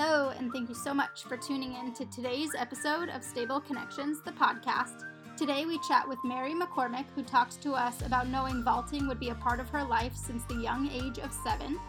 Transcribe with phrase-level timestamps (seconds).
[0.00, 4.20] Hello, and thank you so much for tuning in to today's episode of Stable Connections,
[4.20, 5.02] the podcast.
[5.36, 9.30] Today we chat with Mary McCormick, who talks to us about knowing vaulting would be
[9.30, 11.80] a part of her life since the young age of seven,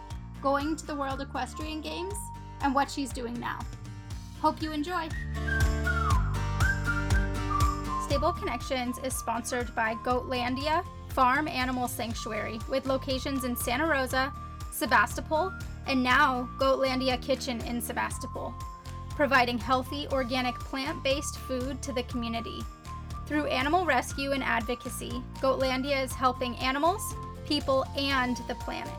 [0.42, 2.16] going to the World Equestrian Games,
[2.62, 3.60] and what she's doing now.
[4.42, 5.08] Hope you enjoy!
[8.08, 14.34] Stable Connections is sponsored by Goatlandia Farm Animal Sanctuary with locations in Santa Rosa,
[14.80, 15.54] Sebastopol,
[15.88, 18.54] and now Goatlandia Kitchen in Sebastopol,
[19.10, 22.62] providing healthy, organic, plant based food to the community.
[23.28, 27.14] Through animal rescue and advocacy, Goatlandia is helping animals,
[27.46, 28.94] people, and the planet.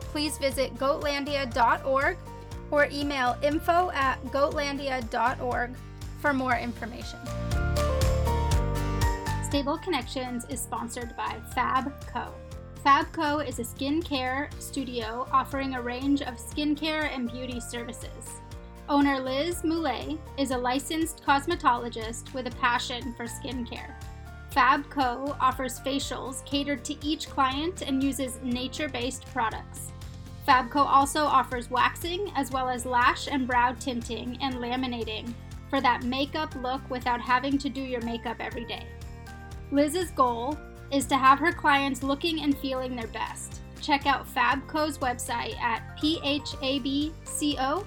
[0.00, 2.16] Please visit goatlandia.org
[2.70, 5.76] or email info at goatlandia.org
[6.20, 7.18] for more information.
[9.44, 12.32] Stable Connections is sponsored by Fab Co.
[12.84, 18.40] Fabco is a skincare studio offering a range of skincare and beauty services.
[18.88, 23.92] Owner Liz Moulet is a licensed cosmetologist with a passion for skincare.
[24.50, 29.92] Fabco offers facials catered to each client and uses nature based products.
[30.48, 35.34] Fabco also offers waxing as well as lash and brow tinting and laminating
[35.68, 38.86] for that makeup look without having to do your makeup every day.
[39.70, 40.58] Liz's goal
[40.90, 43.60] is to have her clients looking and feeling their best.
[43.80, 47.84] Check out Fabco's website at phabco.org.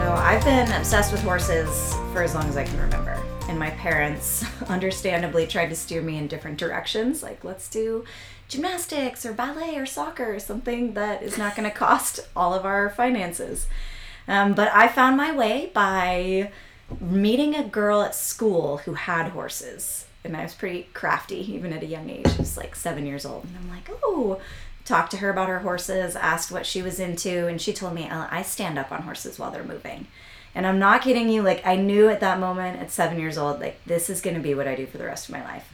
[0.00, 3.22] So I've been obsessed with horses for as long as I can remember.
[3.48, 8.06] And my parents understandably tried to steer me in different directions, like let's do
[8.48, 12.64] gymnastics or ballet or soccer, or something that is not going to cost all of
[12.64, 13.66] our finances.
[14.30, 16.52] Um, but I found my way by
[17.00, 20.06] meeting a girl at school who had horses.
[20.22, 22.28] And I was pretty crafty, even at a young age.
[22.28, 23.44] I was like seven years old.
[23.44, 24.40] And I'm like, oh,
[24.84, 27.48] talked to her about her horses, asked what she was into.
[27.48, 30.06] And she told me, I stand up on horses while they're moving.
[30.54, 31.42] And I'm not kidding you.
[31.42, 34.42] Like, I knew at that moment at seven years old, like, this is going to
[34.42, 35.72] be what I do for the rest of my life.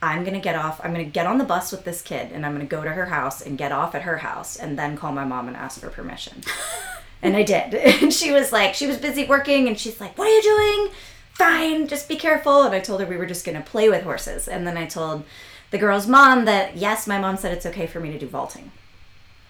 [0.00, 2.32] I'm going to get off, I'm going to get on the bus with this kid
[2.32, 4.78] and I'm going to go to her house and get off at her house and
[4.78, 6.42] then call my mom and ask for permission.
[7.22, 7.74] And I did.
[8.02, 10.94] And she was like, she was busy working and she's like, What are you doing?
[11.34, 12.62] Fine, just be careful.
[12.62, 14.46] And I told her we were just going to play with horses.
[14.46, 15.24] And then I told
[15.70, 18.72] the girl's mom that, yes, my mom said it's okay for me to do vaulting.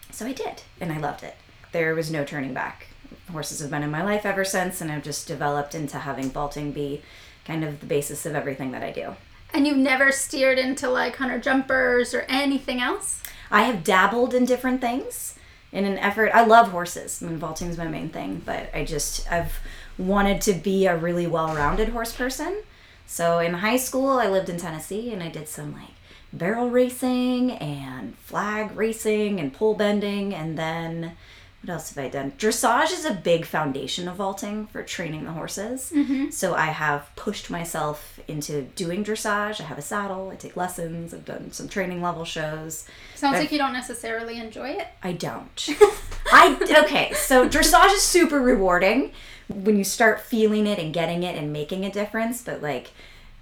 [0.09, 0.61] So I did.
[0.79, 1.35] And I loved it.
[1.71, 2.87] There was no turning back.
[3.31, 4.79] Horses have been in my life ever since.
[4.79, 7.01] And I've just developed into having vaulting be
[7.45, 9.15] kind of the basis of everything that I do.
[9.53, 13.21] And you've never steered into like hunter jumpers or anything else?
[13.49, 15.35] I have dabbled in different things
[15.71, 16.31] in an effort.
[16.33, 17.21] I love horses.
[17.21, 19.59] I mean, vaulting is my main thing, but I just I've
[19.97, 22.63] wanted to be a really well-rounded horse person.
[23.05, 25.95] So in high school, I lived in Tennessee, and I did some like
[26.33, 31.13] barrel racing and flag racing and pole bending, and then
[31.61, 32.31] what else have I done?
[32.39, 35.91] Dressage is a big foundation of vaulting for training the horses.
[35.95, 36.31] Mm-hmm.
[36.31, 39.61] So I have pushed myself into doing dressage.
[39.61, 40.31] I have a saddle.
[40.31, 41.13] I take lessons.
[41.13, 42.87] I've done some training level shows.
[43.13, 44.87] Sounds I've, like you don't necessarily enjoy it.
[45.03, 45.69] I don't.
[46.31, 47.13] I okay.
[47.13, 49.11] So dressage is super rewarding
[49.47, 52.41] when you start feeling it and getting it and making a difference.
[52.41, 52.91] But like.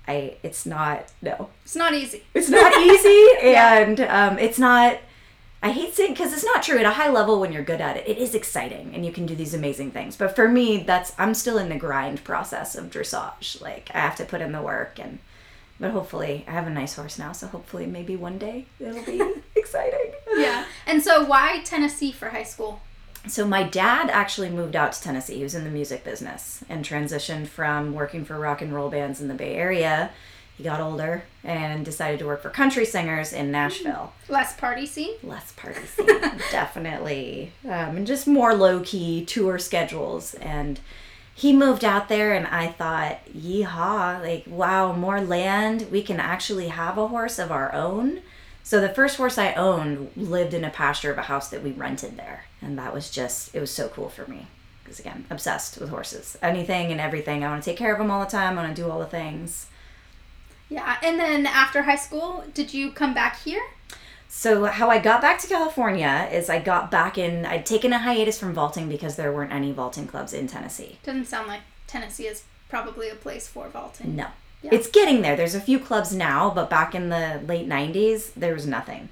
[0.08, 4.98] I, it's not no it's not easy it's not easy and um, it's not
[5.62, 7.98] I hate saying because it's not true at a high level when you're good at
[7.98, 8.08] it.
[8.08, 10.16] It is exciting and you can do these amazing things.
[10.16, 13.62] But for me, that's I'm still in the grind process of dressage.
[13.62, 15.20] Like I have to put in the work and
[15.80, 19.22] but hopefully I have a nice horse now, so hopefully maybe one day it'll be
[19.56, 20.12] exciting.
[20.36, 20.66] Yeah.
[20.86, 22.82] And so why Tennessee for high school?
[23.28, 25.36] So my dad actually moved out to Tennessee.
[25.36, 29.20] He was in the music business and transitioned from working for rock and roll bands
[29.20, 30.12] in the Bay Area
[30.60, 34.12] he got older and decided to work for country singers in Nashville.
[34.28, 35.16] Less party scene?
[35.24, 36.06] Less party scene,
[36.52, 37.54] definitely.
[37.64, 40.34] Um, and just more low key tour schedules.
[40.34, 40.82] And
[41.34, 45.90] he moved out there, and I thought, yeehaw, like, wow, more land.
[45.90, 48.22] We can actually have a horse of our own.
[48.62, 51.72] So the first horse I owned lived in a pasture of a house that we
[51.72, 52.48] rented there.
[52.62, 54.48] And that was just, it was so cool for me.
[54.84, 56.38] Because again, obsessed with horses.
[56.42, 57.46] Anything and everything.
[57.46, 58.60] I want to take care of them all the time.
[58.60, 59.68] I want to do all the things.
[60.70, 63.62] Yeah, and then after high school, did you come back here?
[64.28, 67.46] So how I got back to California is I got back in.
[67.46, 71.00] I'd taken a hiatus from vaulting because there weren't any vaulting clubs in Tennessee.
[71.04, 74.16] Doesn't sound like Tennessee is probably a place for vaulting.
[74.16, 74.28] No,
[74.62, 74.70] yeah.
[74.72, 75.36] it's getting there.
[75.36, 79.10] There's a few clubs now, but back in the late '90s, there was nothing.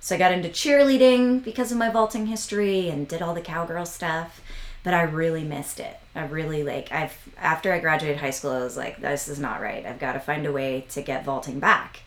[0.00, 3.86] So I got into cheerleading because of my vaulting history and did all the cowgirl
[3.86, 4.40] stuff
[4.84, 5.98] but I really missed it.
[6.14, 9.60] I really like I've after I graduated high school, I was like, this is not
[9.60, 9.84] right.
[9.84, 12.00] I've got to find a way to get vaulting back.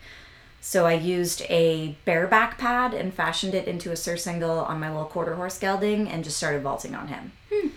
[0.60, 5.04] So I used a bareback pad and fashioned it into a surcingle on my little
[5.04, 7.32] quarter horse gelding and just started vaulting on him.
[7.52, 7.68] Hmm.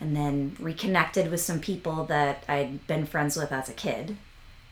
[0.00, 4.16] And then reconnected with some people that I'd been friends with as a kid.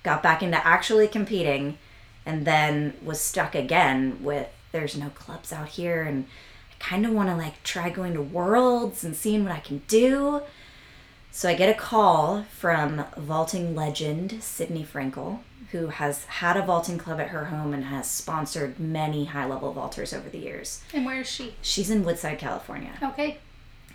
[0.03, 1.77] Got back into actually competing
[2.25, 6.27] and then was stuck again with there's no clubs out here and
[6.79, 10.43] kind of want to like try going to worlds and seeing what I can do.
[11.31, 15.41] So I get a call from vaulting legend Sydney Frankel,
[15.73, 19.73] who has had a vaulting club at her home and has sponsored many high level
[19.73, 20.83] vaulters over the years.
[20.93, 21.55] And where is she?
[21.63, 22.93] She's in Woodside, California.
[23.03, 23.39] Okay.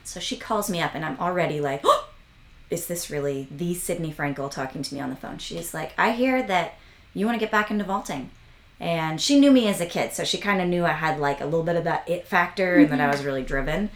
[0.03, 2.09] So she calls me up and I'm already like, oh,
[2.69, 5.37] is this really the Sydney Frankel talking to me on the phone?
[5.37, 6.75] She's like, I hear that
[7.13, 8.29] you want to get back into vaulting.
[8.83, 11.39] And she knew me as a kid, so she kind of knew I had like
[11.39, 13.11] a little bit of that it factor and that I mm-hmm.
[13.13, 13.89] was really driven.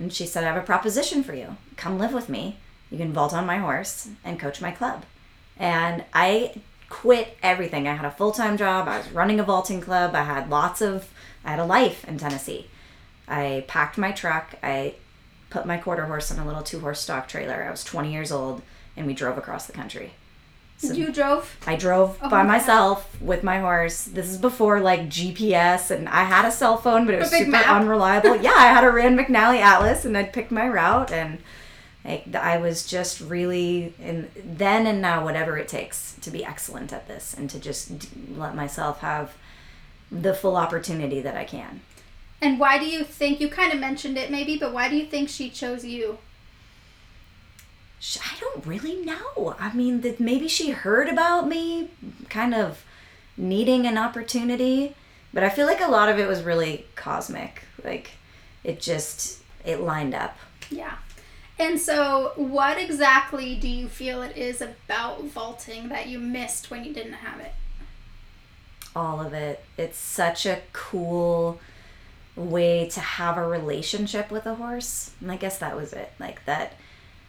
[0.00, 1.56] And she said, I have a proposition for you.
[1.76, 2.58] Come live with me.
[2.90, 5.04] You can vault on my horse and coach my club.
[5.56, 7.86] And I quit everything.
[7.86, 8.88] I had a full time job.
[8.88, 10.12] I was running a vaulting club.
[10.16, 11.08] I had lots of,
[11.44, 12.66] I had a life in Tennessee.
[13.28, 14.56] I packed my truck.
[14.60, 14.96] I
[15.50, 17.62] put my quarter horse on a little two horse stock trailer.
[17.62, 18.62] I was 20 years old
[18.96, 20.14] and we drove across the country.
[20.88, 21.56] So you drove?
[21.66, 24.04] I drove Oh by my myself with my horse.
[24.04, 27.50] This is before like GPS, and I had a cell phone, but it was super
[27.50, 27.68] map?
[27.68, 28.36] unreliable.
[28.42, 31.38] yeah, I had a Rand McNally Atlas, and I'd picked my route, and
[32.04, 36.92] like, I was just really in then and now, whatever it takes to be excellent
[36.92, 37.92] at this, and to just
[38.36, 39.34] let myself have
[40.10, 41.80] the full opportunity that I can.
[42.40, 45.06] And why do you think you kind of mentioned it maybe, but why do you
[45.06, 46.18] think she chose you?
[48.00, 49.54] Sh- I don't really know.
[49.58, 51.90] I mean, that maybe she heard about me
[52.28, 52.84] kind of
[53.36, 54.94] needing an opportunity,
[55.32, 57.64] but I feel like a lot of it was really cosmic.
[57.84, 58.12] Like
[58.64, 60.36] it just it lined up.
[60.70, 60.96] Yeah.
[61.58, 66.82] And so, what exactly do you feel it is about vaulting that you missed when
[66.84, 67.52] you didn't have it?
[68.96, 69.64] All of it.
[69.76, 71.60] It's such a cool
[72.34, 75.12] way to have a relationship with a horse.
[75.20, 76.12] And I guess that was it.
[76.18, 76.74] Like that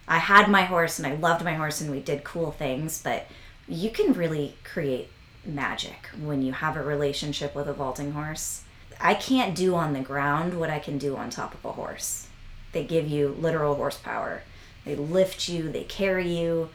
[0.08, 3.28] I had my horse and I loved my horse and we did cool things, but
[3.68, 5.10] you can really create
[5.46, 8.64] magic when you have a relationship with a vaulting horse.
[9.00, 12.28] I can't do on the ground what I can do on top of a horse.
[12.72, 14.44] They give you literal horsepower.
[14.86, 16.70] They lift you, they carry you,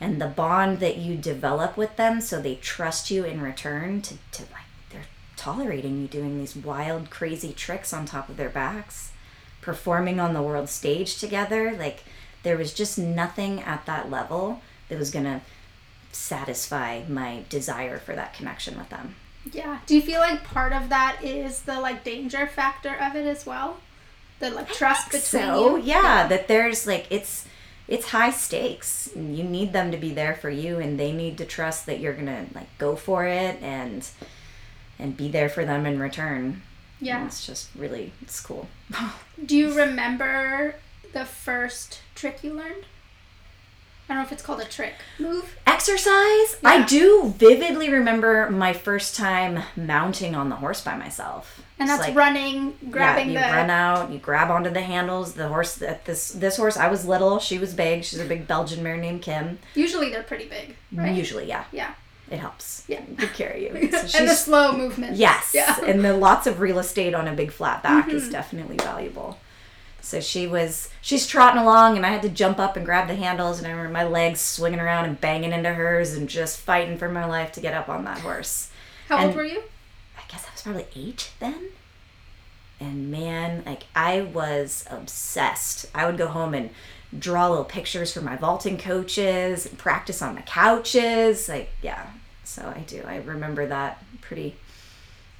[0.00, 4.14] and the bond that you develop with them so they trust you in return to,
[4.32, 5.06] to like they're
[5.36, 9.12] tolerating you doing these wild, crazy tricks on top of their backs,
[9.60, 11.76] performing on the world stage together.
[11.78, 12.02] Like
[12.42, 15.40] there was just nothing at that level that was gonna
[16.10, 19.14] satisfy my desire for that connection with them.
[19.50, 19.78] Yeah.
[19.86, 23.44] Do you feel like part of that is the like danger factor of it as
[23.46, 23.78] well?
[24.38, 25.82] The like trust between so you?
[25.84, 27.46] yeah, that there's like it's
[27.88, 29.10] it's high stakes.
[29.16, 32.12] You need them to be there for you and they need to trust that you're
[32.14, 34.06] gonna like go for it and
[34.98, 36.62] and be there for them in return.
[36.98, 37.26] And Yeah.
[37.26, 38.68] it's just really it's cool.
[39.44, 40.76] Do you remember
[41.12, 42.84] the first trick you learned?
[44.08, 44.94] I don't know if it's called a trick.
[45.18, 45.56] Move?
[45.66, 46.06] Exercise?
[46.62, 46.68] Yeah.
[46.68, 51.62] I do vividly remember my first time mounting on the horse by myself.
[51.78, 55.34] And that's like- running, grabbing yeah, you the run out, you grab onto the handles.
[55.34, 58.04] The horse that this this horse, I was little, she was big.
[58.04, 59.58] She's a big Belgian mare named Kim.
[59.74, 61.14] Usually they're pretty big, right?
[61.14, 61.94] Usually, yeah, Yeah.
[62.30, 62.84] it helps.
[62.88, 63.00] Yeah.
[63.18, 63.88] to carry you.
[64.08, 65.16] So and the slow movement.
[65.16, 65.74] yes, Yeah.
[65.74, 65.90] Mm-hmm.
[65.90, 69.38] and the lots of real estate on a big flat back is definitely valuable.
[70.02, 73.14] So she was she's trotting along, and I had to jump up and grab the
[73.14, 76.98] handles, and I remember my legs swinging around and banging into hers, and just fighting
[76.98, 78.70] for my life to get up on that horse.
[79.08, 79.62] How old were you?
[80.18, 81.70] I guess I was probably eight then.
[82.80, 85.86] And man, like I was obsessed.
[85.94, 86.70] I would go home and
[87.16, 91.48] draw little pictures for my vaulting coaches and practice on the couches.
[91.48, 92.10] Like, yeah.
[92.42, 93.04] So I do.
[93.06, 94.56] I remember that pretty,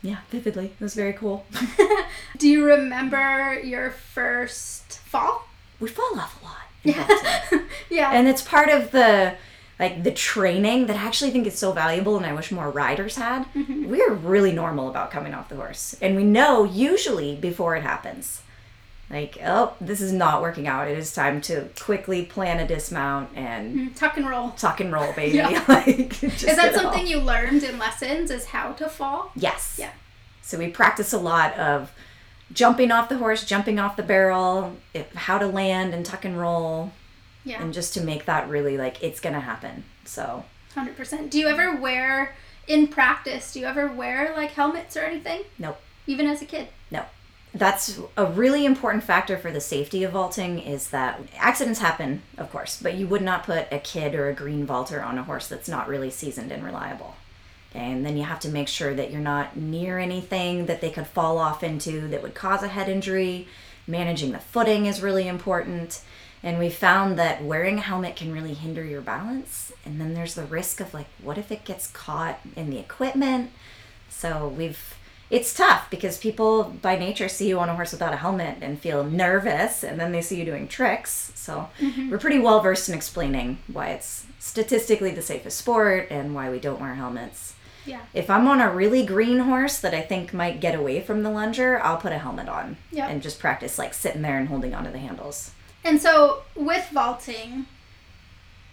[0.02, 0.66] yeah, vividly.
[0.66, 1.46] It was very cool.
[2.38, 5.46] Do you remember your first fall?
[5.82, 6.56] we fall off a lot.
[6.84, 7.66] vaulting.
[7.90, 8.12] yeah.
[8.12, 9.34] and it's part of the
[9.78, 13.16] like the training that I actually think is so valuable and I wish more riders
[13.16, 13.44] had.
[13.52, 13.88] Mm-hmm.
[13.90, 15.96] We're really normal about coming off the horse.
[16.00, 18.42] And we know usually before it happens.
[19.12, 20.88] Like, oh, this is not working out.
[20.88, 24.50] It is time to quickly plan a dismount and Mm, Tuck and roll.
[24.52, 25.36] tuck and roll, baby.
[25.36, 25.62] Yeah.
[25.68, 26.82] like, just Is that it all.
[26.84, 28.30] something you learned in lessons?
[28.30, 29.30] Is how to fall?
[29.36, 29.76] Yes.
[29.78, 29.90] Yeah.
[30.40, 31.92] So we practice a lot of
[32.52, 36.38] jumping off the horse, jumping off the barrel, if, how to land and tuck and
[36.38, 36.92] roll,
[37.44, 37.62] Yeah.
[37.62, 39.84] and just to make that really like it's gonna happen.
[40.04, 41.30] So Hundred percent.
[41.30, 42.34] Do you ever wear
[42.66, 43.52] in practice?
[43.52, 45.42] Do you ever wear like helmets or anything?
[45.58, 45.78] nope.
[46.06, 46.68] Even as a kid?
[46.90, 47.04] No.
[47.54, 52.50] That's a really important factor for the safety of vaulting is that accidents happen, of
[52.50, 55.48] course, but you would not put a kid or a green vaulter on a horse
[55.48, 57.14] that's not really seasoned and reliable.
[57.70, 60.90] Okay, And then you have to make sure that you're not near anything that they
[60.90, 63.48] could fall off into that would cause a head injury.
[63.86, 66.00] Managing the footing is really important.
[66.42, 69.72] And we found that wearing a helmet can really hinder your balance.
[69.84, 73.50] And then there's the risk of like, what if it gets caught in the equipment?
[74.08, 74.94] So we've,
[75.32, 78.78] it's tough because people by nature see you on a horse without a helmet and
[78.78, 81.32] feel nervous, and then they see you doing tricks.
[81.34, 82.10] So mm-hmm.
[82.10, 86.60] we're pretty well versed in explaining why it's statistically the safest sport and why we
[86.60, 87.54] don't wear helmets.
[87.86, 88.02] Yeah.
[88.12, 91.30] If I'm on a really green horse that I think might get away from the
[91.30, 93.08] lunger, I'll put a helmet on Yep.
[93.08, 95.52] and just practice like sitting there and holding onto the handles.
[95.82, 97.64] And so with vaulting,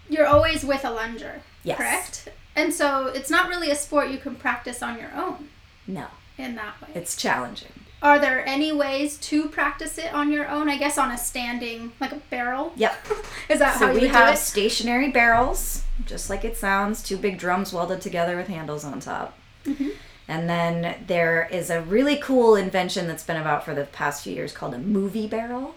[0.10, 1.78] you're always with a lunger, Yes.
[1.78, 2.28] correct?
[2.54, 5.48] And so it's not really a sport you can practice on your own
[5.88, 6.08] No,
[6.40, 6.90] in that way.
[6.96, 7.72] it's challenging.
[8.02, 10.70] Are there any ways to practice it on your own?
[10.70, 12.72] I guess on a standing, like a barrel.
[12.78, 13.08] Yep.
[13.50, 17.74] Is that how you we have stationary barrels, just like it sounds, two big drums
[17.74, 19.38] welded together with handles on top.
[19.66, 19.90] Mm-hmm.
[20.30, 24.34] And then there is a really cool invention that's been about for the past few
[24.34, 25.76] years called a movie barrel.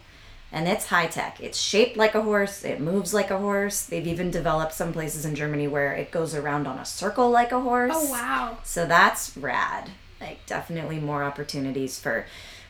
[0.52, 1.40] And it's high tech.
[1.40, 3.86] It's shaped like a horse, it moves like a horse.
[3.86, 7.50] They've even developed some places in Germany where it goes around on a circle like
[7.50, 7.92] a horse.
[7.94, 8.58] Oh wow.
[8.62, 9.90] So that's rad.
[10.22, 12.26] Like, definitely more opportunities for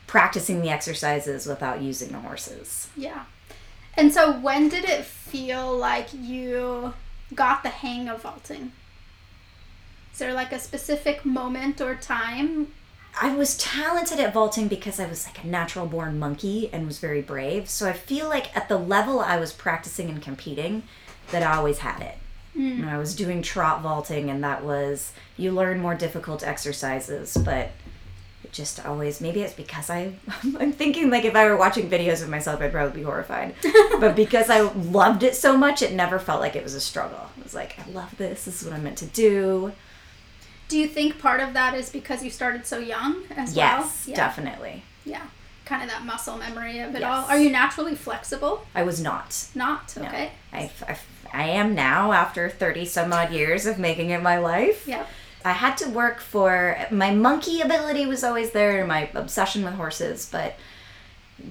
[0.07, 2.89] practicing the exercises without using the horses.
[2.97, 3.25] Yeah.
[3.95, 6.93] And so when did it feel like you
[7.35, 8.71] got the hang of vaulting?
[10.11, 12.73] Is there like a specific moment or time?
[13.21, 16.97] I was talented at vaulting because I was like a natural born monkey and was
[16.97, 17.69] very brave.
[17.69, 20.83] So I feel like at the level I was practicing and competing,
[21.31, 22.17] that I always had it.
[22.57, 22.81] Mm.
[22.81, 27.71] And I was doing trot vaulting, and that was you learn more difficult exercises, but
[28.43, 30.13] it just always maybe it's because I
[30.59, 33.55] I'm thinking like if I were watching videos of myself, I'd probably be horrified.
[33.99, 37.29] but because I loved it so much, it never felt like it was a struggle.
[37.37, 38.45] It was like I love this.
[38.45, 39.71] This is what I'm meant to do.
[40.69, 44.11] Do you think part of that is because you started so young as Yes, well?
[44.11, 44.15] Yeah.
[44.15, 44.83] definitely.
[45.05, 45.21] Yeah.
[45.65, 47.09] Kind of that muscle memory of it Yes.
[47.09, 47.25] all.
[47.29, 48.65] Are you naturally flexible?
[48.73, 49.45] I was not.
[49.55, 49.93] Not.
[49.97, 50.03] No.
[50.05, 50.31] Okay.
[50.51, 50.97] I, I,
[51.33, 54.87] I am now after 30 some odd years of making it my life.
[54.87, 55.05] Yeah.
[55.43, 59.73] I had to work for my monkey ability was always there, and my obsession with
[59.73, 60.55] horses, but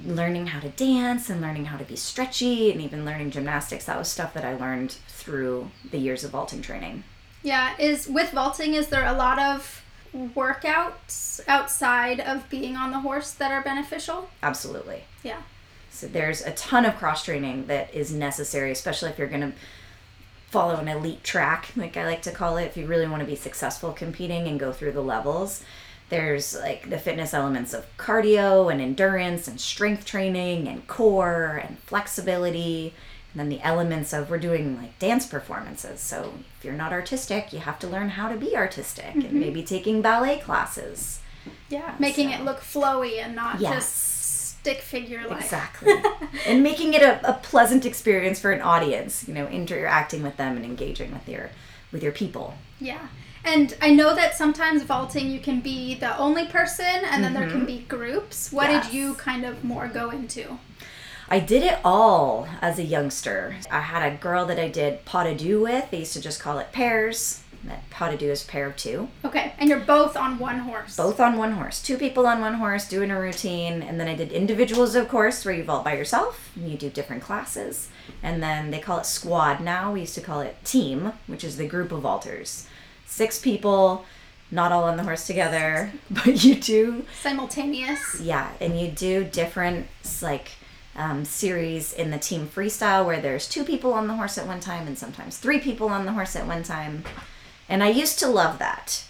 [0.07, 3.99] learning how to dance and learning how to be stretchy and even learning gymnastics, that
[3.99, 7.05] was stuff that I learned through the years of vaulting training.
[7.43, 7.75] Yeah.
[7.79, 9.85] Is with vaulting, is there a lot of
[10.15, 14.31] workouts outside of being on the horse that are beneficial?
[14.43, 15.05] Absolutely.
[15.23, 15.43] Yeah.
[15.93, 19.53] So there's a ton of cross training that is necessary, especially if you're going to
[20.49, 23.27] follow an elite track, like I like to call it, if you really want to
[23.27, 25.63] be successful competing and go through the levels.
[26.09, 31.79] There's like the fitness elements of cardio and endurance and strength training and core and
[31.81, 32.95] flexibility.
[33.33, 36.01] And then the elements of we're doing like dance performances.
[36.01, 39.41] So if you're not artistic, you have to learn how to be artistic and mm-hmm.
[39.41, 41.21] maybe taking ballet classes.
[41.71, 41.95] Yeah.
[41.99, 43.75] Making So- it look flowy and not Yes.
[43.75, 44.12] just
[44.63, 45.41] stick figure like.
[45.43, 45.93] Exactly.
[46.47, 50.57] and making it a, a pleasant experience for an audience, you know, interacting with them
[50.57, 51.51] and engaging with your
[51.91, 52.55] with your people.
[52.81, 53.09] Yeah.
[53.45, 57.51] And I know that sometimes vaulting you can be the only person and then there
[57.51, 58.53] can be groups.
[58.53, 58.73] What Mm-hmm.
[58.75, 58.87] Yes.
[58.87, 60.59] did you kind of more go into?
[61.29, 63.57] I did it all as a youngster.
[63.71, 65.91] I had a girl that I did pas de deux with.
[65.91, 67.43] They used to just call it pairs.
[67.65, 69.09] That pas de deux is pair of two.
[69.25, 69.53] Okay.
[69.59, 70.97] And you're both on one horse.
[70.97, 71.81] Both on one horse.
[71.81, 73.83] Two people on one horse doing a routine.
[73.83, 76.91] And then I did individuals, of course, where you vault by yourself and you do
[76.91, 77.89] different classes.
[78.23, 79.93] And then they call it squad now.
[79.93, 82.67] We used to call it team, which is the group of vaulters.
[83.07, 84.07] Six people,
[84.51, 88.21] not all on the horse together, but you do Simultaneous.
[88.21, 89.87] yeah, and you do different
[90.21, 90.51] like
[90.97, 94.61] um, series in the team freestyle where there's two people on the horse at one
[94.61, 97.05] time and sometimes three people on the horse at one time.
[97.73, 99.03] And I used to love that.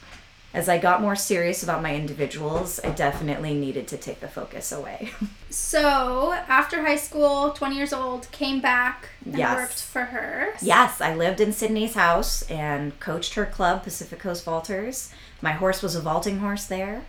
[0.55, 4.71] As I got more serious about my individuals, I definitely needed to take the focus
[4.71, 5.11] away.
[5.51, 9.55] So after high school, 20 years old, came back and Yes.
[9.57, 10.55] worked for her.
[10.63, 15.11] yes, I lived in Sydney's house and coached her club, Pacific Coast Vaulters.
[15.43, 17.03] My horse was a vaulting horse there.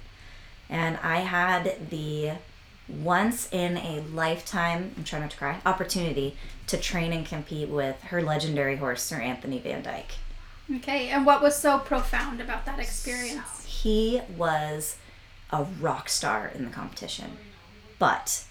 [0.70, 2.32] And I had the
[2.90, 6.36] once in a lifetime, I'm trying not to cry, opportunity
[6.68, 10.12] to train and compete with her legendary horse, Sir Anthony Van Dyke.
[10.72, 11.10] Okay.
[11.10, 13.66] And what was so profound about that experience?
[13.66, 14.98] He was
[15.52, 17.38] a rock star in the competition,
[18.00, 18.46] but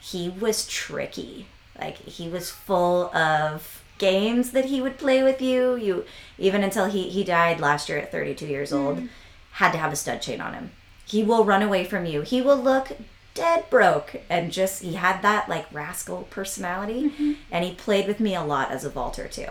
[0.00, 1.46] he was tricky.
[1.78, 5.76] Like he was full of games that he would play with you.
[5.76, 6.04] You
[6.38, 8.76] even until he he died last year at 32 years hmm.
[8.76, 9.08] old,
[9.52, 10.70] had to have a stud chain on him.
[11.06, 12.22] He will run away from you.
[12.22, 12.92] He will look
[13.34, 17.32] dead broke and just he had that like rascal personality mm-hmm.
[17.50, 19.48] and he played with me a lot as a vaulter too.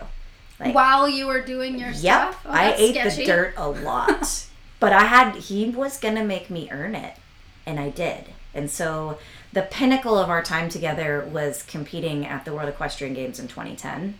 [0.60, 2.00] Like, While you were doing your Yep,
[2.32, 2.42] stuff?
[2.46, 3.22] Oh, I ate sketchy.
[3.22, 4.46] the dirt a lot.
[4.80, 7.16] but I had he was going to make me earn it,
[7.66, 8.26] and I did.
[8.54, 9.18] And so
[9.52, 14.18] the pinnacle of our time together was competing at the World Equestrian Games in 2010.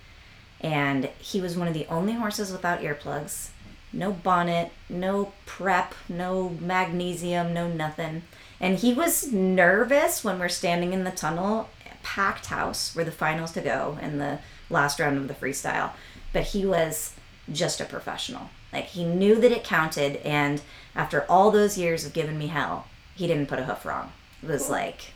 [0.60, 3.50] And he was one of the only horses without earplugs.
[3.92, 8.22] No bonnet, no prep, no magnesium, no nothing.
[8.60, 11.68] And he was nervous when we're standing in the tunnel,
[12.02, 14.38] packed house where the finals to go in the
[14.70, 15.92] last round of the freestyle.
[16.34, 17.14] But he was
[17.50, 18.50] just a professional.
[18.72, 20.60] Like he knew that it counted and
[20.94, 24.12] after all those years of giving me hell, he didn't put a hoof wrong.
[24.42, 25.12] It was like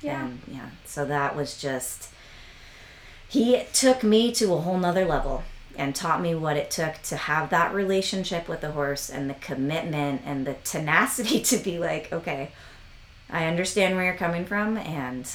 [0.00, 0.24] Yeah.
[0.24, 2.08] and yeah, so that was just
[3.28, 5.42] he took me to a whole nother level
[5.76, 9.34] and taught me what it took to have that relationship with the horse and the
[9.34, 12.50] commitment and the tenacity to be like, okay,
[13.28, 15.28] I understand where you're coming from and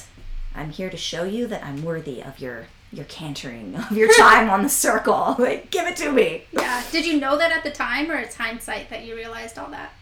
[0.54, 4.50] I'm here to show you that I'm worthy of your your cantering, of your time
[4.50, 5.36] on the circle.
[5.42, 6.44] Like, give it to me.
[6.52, 6.82] Yeah.
[6.92, 9.92] Did you know that at the time, or it's hindsight that you realized all that?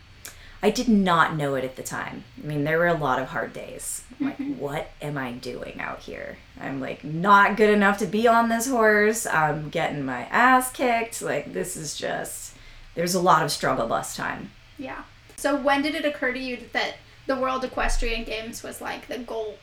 [0.63, 2.25] I did not know it at the time.
[2.43, 4.05] I mean, there were a lot of hard days.
[4.19, 4.59] I'm Like, mm-hmm.
[4.59, 6.37] what am I doing out here?
[6.61, 9.27] I'm like not good enough to be on this horse.
[9.27, 11.23] I'm getting my ass kicked.
[11.23, 12.55] Like, this is just,
[12.95, 14.51] there's a lot of struggle bus time.
[14.79, 15.05] Yeah.
[15.37, 19.19] So when did it occur to you that the World Equestrian Games was like the
[19.19, 19.57] goal?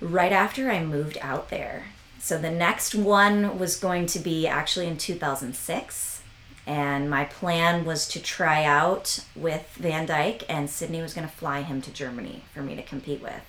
[0.00, 1.86] Right after I moved out there.
[2.20, 6.22] So the next one was going to be actually in 2006.
[6.66, 11.32] And my plan was to try out with Van Dyke, and Sydney was going to
[11.32, 13.42] fly him to Germany for me to compete with.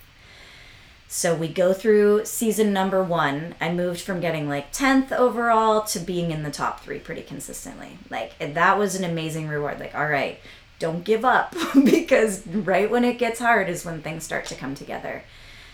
[1.07, 3.55] So we go through season number one.
[3.59, 7.97] I moved from getting like 10th overall to being in the top three pretty consistently.
[8.09, 9.81] Like, that was an amazing reward.
[9.81, 10.39] Like, all right,
[10.79, 11.53] don't give up
[11.85, 15.25] because right when it gets hard is when things start to come together.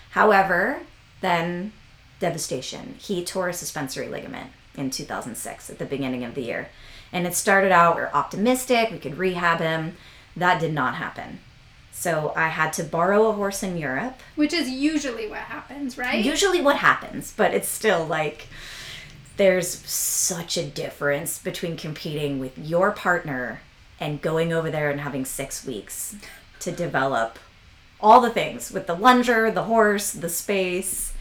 [0.09, 0.79] However,
[1.21, 1.71] then
[2.19, 2.95] devastation.
[2.99, 6.69] He tore a suspensory ligament in 2006 at the beginning of the year.
[7.11, 9.97] And it started out, we are optimistic, we could rehab him.
[10.35, 11.39] That did not happen.
[11.91, 14.19] So I had to borrow a horse in Europe.
[14.35, 16.23] Which is usually what happens, right?
[16.23, 18.47] Usually what happens, but it's still like
[19.37, 23.61] there's such a difference between competing with your partner
[23.99, 26.15] and going over there and having six weeks
[26.59, 27.39] to develop
[27.99, 31.13] all the things with the lunger, the horse, the space.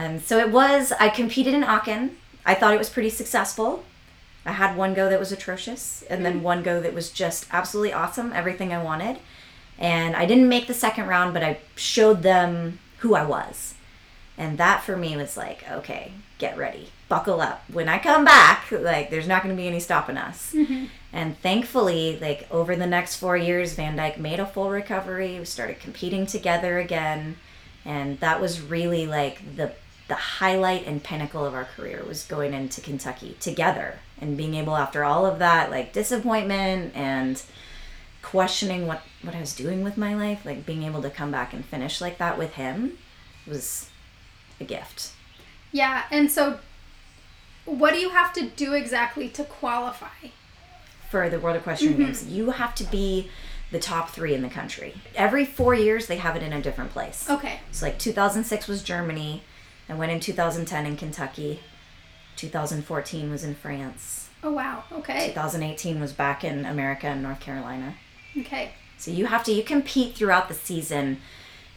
[0.00, 2.16] And so it was, I competed in Aachen.
[2.46, 3.84] I thought it was pretty successful.
[4.46, 6.42] I had one go that was atrocious, and then mm.
[6.42, 9.18] one go that was just absolutely awesome, everything I wanted.
[9.78, 13.74] And I didn't make the second round, but I showed them who I was.
[14.38, 17.62] And that for me was like, okay, get ready, buckle up.
[17.70, 20.54] When I come back, like, there's not going to be any stopping us.
[20.54, 20.86] Mm-hmm.
[21.12, 25.38] And thankfully, like, over the next four years, Van Dyke made a full recovery.
[25.38, 27.36] We started competing together again.
[27.84, 29.72] And that was really like the
[30.10, 34.76] the highlight and pinnacle of our career was going into Kentucky together and being able
[34.76, 37.42] after all of that like disappointment and
[38.20, 41.54] questioning what what I was doing with my life like being able to come back
[41.54, 42.98] and finish like that with him
[43.46, 43.88] was
[44.60, 45.12] a gift.
[45.72, 46.58] Yeah, and so
[47.64, 50.30] what do you have to do exactly to qualify?
[51.10, 52.04] for the World Equestrian mm-hmm.
[52.04, 53.28] Games, you have to be
[53.72, 54.94] the top three in the country.
[55.16, 57.28] Every four years, they have it in a different place.
[57.28, 57.60] Okay.
[57.72, 59.42] So, like 2006 was Germany.
[59.90, 61.60] I went in 2010 in Kentucky.
[62.36, 64.30] 2014 was in France.
[64.42, 64.84] Oh wow.
[64.92, 65.28] Okay.
[65.28, 67.96] 2018 was back in America and North Carolina.
[68.38, 68.72] Okay.
[68.96, 71.20] So you have to you compete throughout the season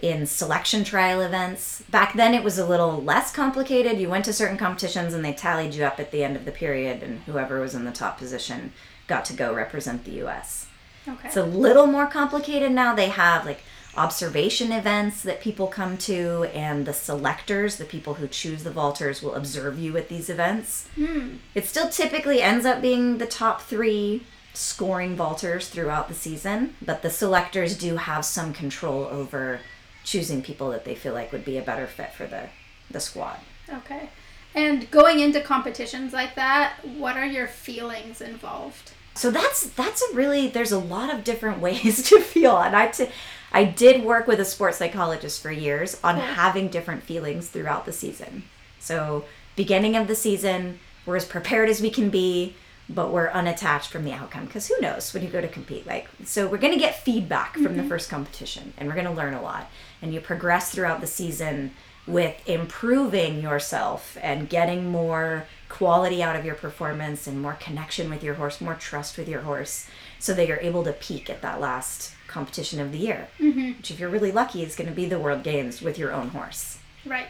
[0.01, 1.83] in selection trial events.
[1.89, 3.99] Back then it was a little less complicated.
[3.99, 6.51] You went to certain competitions and they tallied you up at the end of the
[6.51, 8.73] period and whoever was in the top position
[9.07, 10.67] got to go represent the US.
[11.07, 11.27] Okay.
[11.27, 12.93] It's a little more complicated now.
[12.93, 13.63] They have like
[13.95, 19.21] observation events that people come to, and the selectors, the people who choose the vaulters,
[19.21, 20.87] will observe you at these events.
[20.95, 21.35] Hmm.
[21.53, 27.01] It still typically ends up being the top three scoring vaulters throughout the season, but
[27.01, 29.59] the selectors do have some control over
[30.03, 32.49] choosing people that they feel like would be a better fit for the,
[32.91, 33.39] the squad.
[33.71, 34.09] okay.
[34.55, 38.91] And going into competitions like that, what are your feelings involved?
[39.15, 42.87] So that's that's a really there's a lot of different ways to feel, and I
[42.87, 43.09] t-
[43.53, 46.23] I did work with a sports psychologist for years on Cool.
[46.23, 48.43] having different feelings throughout the season.
[48.79, 52.55] So beginning of the season, we're as prepared as we can be,
[52.89, 55.85] but we're unattached from the outcome because who knows when you go to compete.
[55.85, 57.89] Like so, we're gonna get feedback from the mm-hmm.
[57.89, 59.69] first competition, and we're gonna learn a lot,
[60.01, 61.71] and you progress throughout the season
[62.05, 68.21] with improving yourself and getting more quality out of your performance and more connection with
[68.21, 69.87] your horse, more trust with your horse,
[70.19, 73.27] so that you're able to peak at that last competition of the year.
[73.39, 73.77] Mm-hmm.
[73.77, 76.29] Which, if you're really lucky, is going to be the World Games with your own
[76.29, 76.79] horse.
[77.05, 77.27] Right.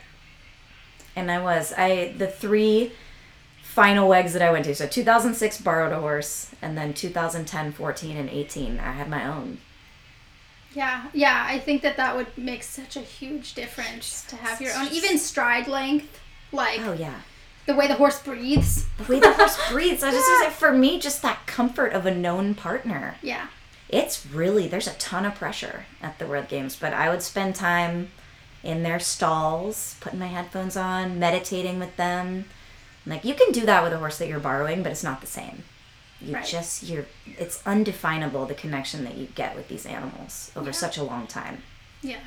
[1.16, 2.92] And I was, I the three
[3.62, 4.76] final legs that I went to.
[4.76, 9.60] So 2006 borrowed a horse, and then 2010, 14, and 18 I had my own.
[10.74, 14.74] Yeah, yeah, I think that that would make such a huge difference to have your
[14.74, 16.20] own, even stride length,
[16.52, 17.22] like Oh yeah.
[17.68, 18.88] the way the horse breathes.
[18.98, 22.08] The way the horse breathes, I just use it for me, just that comfort of
[22.08, 23.16] a known partner.
[23.22, 23.48] Yeah,
[23.90, 27.56] It's really there's a ton of pressure at the World Games, but I would spend
[27.56, 28.10] time
[28.64, 32.46] in their stalls, putting my headphones on, meditating with them.
[33.06, 35.28] Like you can do that with a horse that you're borrowing, but it's not the
[35.28, 35.64] same.
[36.22, 36.46] You Right.
[36.46, 40.72] just you're it's undefinable the connection that you get with these animals over Yeah.
[40.72, 41.64] such a long time.
[42.02, 42.20] yeah.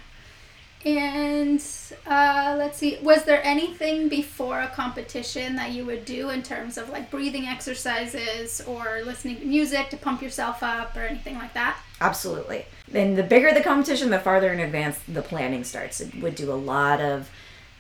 [0.85, 1.61] And
[2.07, 6.79] uh, let's see, was there anything before a competition that you would do in terms
[6.79, 11.55] of like breathing exercises or listening to music to pump yourself up or anything like
[11.55, 11.79] that?
[12.01, 12.67] Absolutely.
[12.95, 16.01] And the bigger the competition, the farther in advance the planning starts.
[16.01, 17.31] It would do a lot of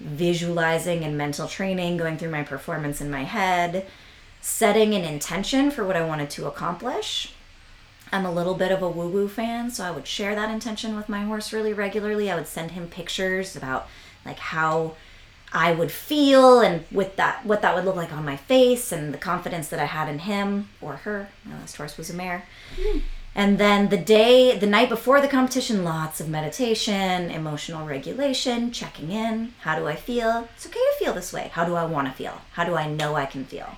[0.00, 3.86] visualizing and mental training, going through my performance in my head,
[4.40, 7.32] setting an intention for what I wanted to accomplish.
[8.12, 10.96] I'm a little bit of a woo woo fan, so I would share that intention
[10.96, 12.30] with my horse really regularly.
[12.30, 13.88] I would send him pictures about
[14.24, 14.94] like how
[15.52, 19.12] I would feel and with that what that would look like on my face and
[19.14, 21.28] the confidence that I had in him or her.
[21.44, 22.44] My last horse was a mare.
[22.80, 22.98] Hmm.
[23.34, 29.10] And then the day, the night before the competition, lots of meditation, emotional regulation, checking
[29.10, 29.52] in.
[29.60, 30.48] How do I feel?
[30.56, 31.50] It's okay to feel this way.
[31.52, 32.40] How do I want to feel?
[32.52, 33.76] How do I know I can feel?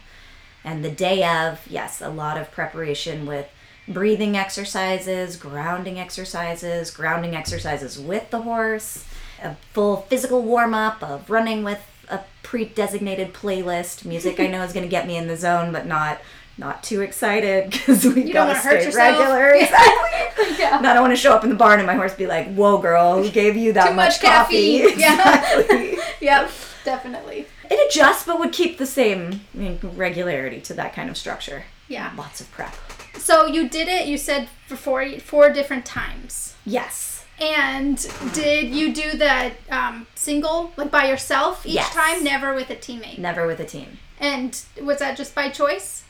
[0.62, 3.48] And the day of, yes, a lot of preparation with
[3.88, 9.04] breathing exercises, grounding exercises, grounding exercises with the horse,
[9.42, 14.04] a full physical warm up of running with a pre-designated playlist.
[14.04, 16.18] Music I know is going to get me in the zone, but not
[16.56, 19.18] not too excited because we gotta hurt stay yourself.
[19.20, 19.52] regular.
[19.54, 20.56] Exactly.
[20.58, 20.78] Yeah.
[20.78, 22.52] And I don't want to show up in the barn and my horse be like,
[22.54, 24.98] "Whoa, girl, who gave you that Too much, much coffee?" caffeine.
[24.98, 25.94] Yeah.
[26.20, 26.50] Yep,
[26.84, 27.46] definitely.
[27.70, 31.62] it adjusts, but would keep the same regularity to that kind of structure.
[31.86, 32.12] Yeah.
[32.16, 32.74] Lots of prep.
[33.18, 36.54] So you did it, you said, for four, four different times.
[36.64, 37.24] Yes.
[37.40, 37.96] And
[38.32, 41.94] did you do that um, single, like by yourself each Yes.
[41.94, 43.18] time, never with a teammate?
[43.18, 43.98] Never with a team.
[44.18, 46.04] And was that just by choice?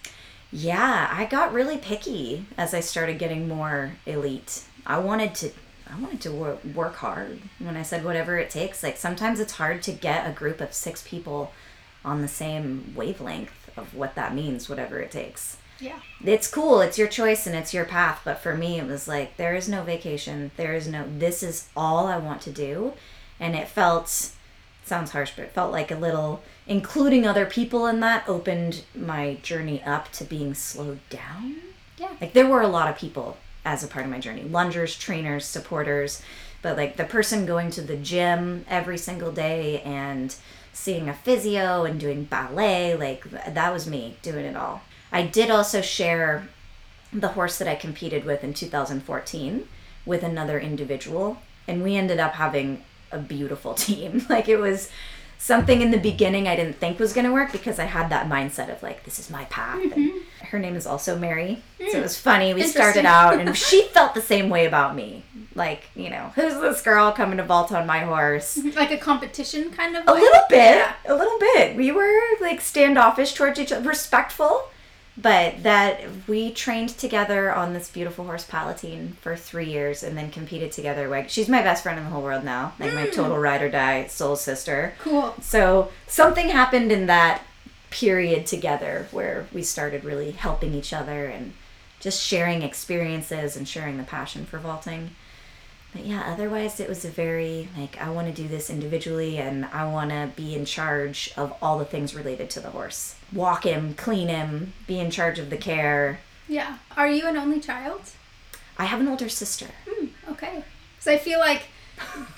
[0.51, 4.64] Yeah, I got really picky as I started getting more elite.
[4.87, 5.51] I wanted to
[5.90, 7.40] I wanted to work, work hard.
[7.59, 10.75] When I said whatever it takes, like sometimes it's hard to get a group of
[10.75, 11.53] 6 people
[12.05, 15.57] on the same wavelength of what that means, whatever it takes.
[15.81, 16.01] Yeah.
[16.25, 19.37] It's cool, it's your choice and it's your path, but for me it was like
[19.37, 20.51] there is no vacation.
[20.57, 22.95] There is no this is all I want to do.
[23.38, 24.33] And it felt
[24.85, 29.35] sounds harsh, but it felt like a little including other people in that opened my
[29.43, 31.57] journey up to being slowed down.
[31.97, 32.14] Yeah.
[32.21, 34.43] Like there were a lot of people as a part of my journey.
[34.43, 36.23] Lungers, trainers, supporters,
[36.62, 40.35] but like the person going to the gym every single day and
[40.73, 44.83] seeing a physio and doing ballet, like that was me doing it all.
[45.12, 46.49] I did also share
[47.12, 49.68] the horse that I competed with in 2014
[50.05, 54.27] with another individual, and we ended up having a beautiful team.
[54.29, 54.90] Like it was
[55.38, 58.29] something in the beginning I didn't think was going to work because I had that
[58.29, 59.81] mindset of like this is my path.
[59.81, 60.47] And mm-hmm.
[60.47, 61.62] her name is also Mary.
[61.79, 62.03] So it hmm.
[62.03, 62.53] was funny.
[62.53, 65.23] We started out and she felt the same way about me.
[65.55, 68.59] Like, you know, who's this girl coming to vault on my horse?
[68.59, 68.77] Mm-hmm.
[68.77, 70.21] Like a competition kind of A way?
[70.21, 70.77] little bit.
[70.77, 70.94] Yeah.
[71.07, 71.77] A little bit.
[71.77, 74.68] We were like standoffish towards each other, respectful,
[75.20, 80.31] but that we trained together on this beautiful horse Palatine for three years and then
[80.31, 81.09] competed together.
[81.09, 82.74] Like she's my best friend in the whole world now.
[82.78, 83.12] Like my mm.
[83.12, 84.94] total ride or die soul sister.
[85.00, 85.35] Cool.
[85.40, 87.42] So something happened in that
[87.90, 91.52] period together where we started really helping each other and
[91.98, 95.11] just sharing experiences and sharing the passion for vaulting.
[95.92, 99.64] But yeah, otherwise it was a very like I want to do this individually and
[99.64, 103.16] I want to be in charge of all the things related to the horse.
[103.33, 106.21] Walk him, clean him, be in charge of the care.
[106.49, 106.79] Yeah.
[106.97, 108.01] Are you an only child?
[108.79, 109.67] I have an older sister.
[109.88, 110.62] Hmm, okay.
[110.97, 111.64] Because I feel like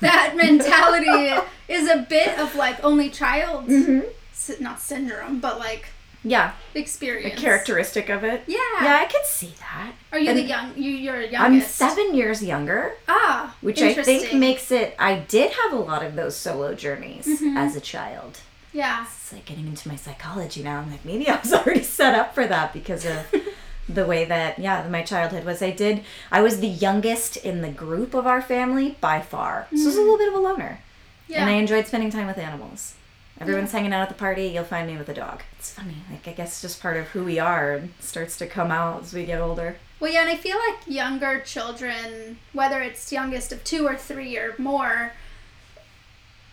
[0.00, 1.35] that mentality
[1.68, 4.62] is a bit of like only child, Mm-hmm.
[4.62, 5.87] not syndrome, but like
[6.24, 8.42] Yeah, experience a characteristic of it.
[8.46, 8.57] Yeah.
[8.83, 9.92] Yeah, I could see that.
[10.12, 10.72] Are you And the young?
[10.76, 12.94] You you're youngest I'm seven years younger.
[13.07, 14.96] Ah, which I think makes it.
[14.98, 17.57] I did have a lot of those solo journeys Mm-hmm.
[17.57, 18.40] as a child.
[18.72, 19.04] Yeah.
[19.04, 20.78] It's like getting into my psychology now.
[20.80, 23.26] I'm like, maybe I was already set up for that because of
[23.88, 25.61] the way that, yeah, my childhood was.
[25.62, 26.02] I did.
[26.30, 29.96] I was the youngest in the group of our family by far, so I was
[29.96, 30.78] a little bit of a loner,
[31.24, 31.33] Mm-hmm.
[31.33, 31.40] Yeah.
[31.42, 32.94] and I enjoyed spending time with animals.
[33.40, 34.48] Everyone's hanging out at the party.
[34.48, 35.42] You'll find me with a dog.
[35.59, 35.94] It's funny.
[36.11, 39.14] Like I guess just part of who we are and starts to come out as
[39.14, 39.76] we get older.
[40.00, 44.37] Well, yeah, and I feel like younger children, whether it's youngest of two or three
[44.37, 45.12] or more,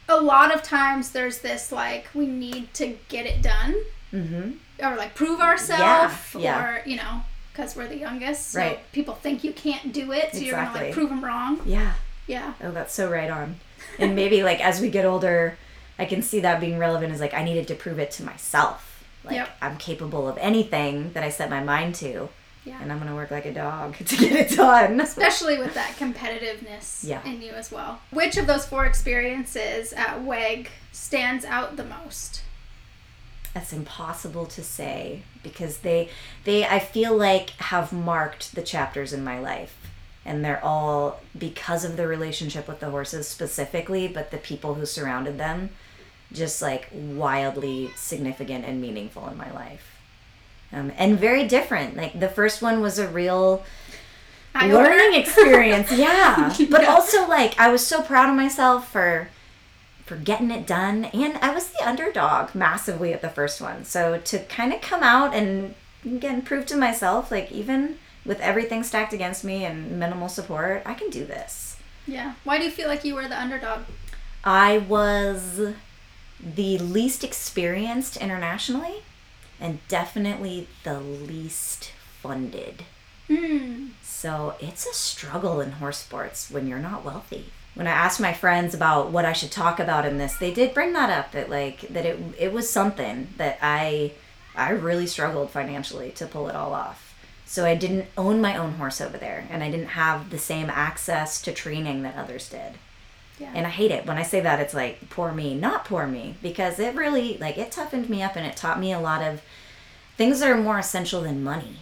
[0.10, 3.76] a lot of times there's this like we need to get it done,
[4.14, 4.52] Mm-hmm.
[4.86, 6.64] or like prove ourselves Yeah, yeah.
[6.66, 8.92] or you know because we're the youngest so Right.
[8.94, 11.94] people think you can't do it so you're gonna like prove them wrong Yeah.
[12.26, 13.58] yeah Oh, that's so right on.
[14.00, 15.58] And maybe like as we get older,
[16.00, 19.04] I can see that being relevant is like I needed to prove it to myself.
[19.26, 19.50] Like Yep.
[19.62, 22.30] I'm capable of anything that I set my mind to.
[22.68, 22.78] Yeah.
[22.82, 25.00] And I'm gonna work like a dog to get it done.
[25.10, 27.24] especially with that competitiveness Yeah.
[27.26, 32.42] in you as well which of those four experiences at weg stands out the most
[33.54, 36.10] That's impossible to say because they
[36.44, 39.74] they I feel like have marked the chapters in my life.
[40.26, 44.86] And they're all because of the relationship with the horses specifically, but the people who
[44.86, 45.70] surrounded them
[46.34, 49.97] just like wildly significant and meaningful in my life.
[50.74, 51.96] Um, and very different.
[51.96, 53.64] Like the first one was a real
[54.54, 54.74] Eye-opener?
[54.90, 56.54] learning experience, yeah.
[56.70, 56.88] But Yeah.
[56.92, 59.30] also like I was so proud of myself for
[60.06, 63.84] for getting it done and I was the underdog massively at the first one.
[63.84, 65.76] So to kind of come out and
[66.06, 70.94] again prove to myself like even with everything stacked against me and minimal support, I
[70.96, 71.78] can do this.
[72.08, 73.82] yeah why do you feel like you were the underdog
[74.44, 75.74] I was
[76.42, 78.98] the least experienced internationally
[79.60, 81.92] and definitely the least
[82.22, 82.84] funded.
[83.30, 83.90] mm.
[84.04, 87.46] So it's a struggle in horse sports when you're not wealthy.
[87.76, 90.74] When I asked my friends about what I should talk about in this, they did
[90.74, 94.14] bring that up that like that it it was something that I
[94.56, 97.14] I really struggled financially to pull it all off.
[97.46, 100.70] So I didn't own my own horse over there and I didn't have the same
[100.70, 102.74] access to training that others did.
[103.40, 103.52] Yeah.
[103.54, 104.06] And I hate it.
[104.06, 107.58] When I say that, it's like, poor me, not poor me, because it really, like,
[107.58, 109.42] it toughened me up and it taught me a lot of
[110.16, 111.78] things that are more essential than money.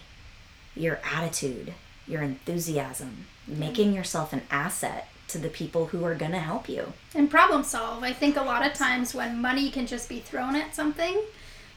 [0.74, 1.72] Your attitude,
[2.06, 6.92] your enthusiasm, making yourself an asset to the people who are going to help you.
[7.14, 8.02] and problem solve.
[8.02, 11.20] I think a lot of times when money can just be thrown at something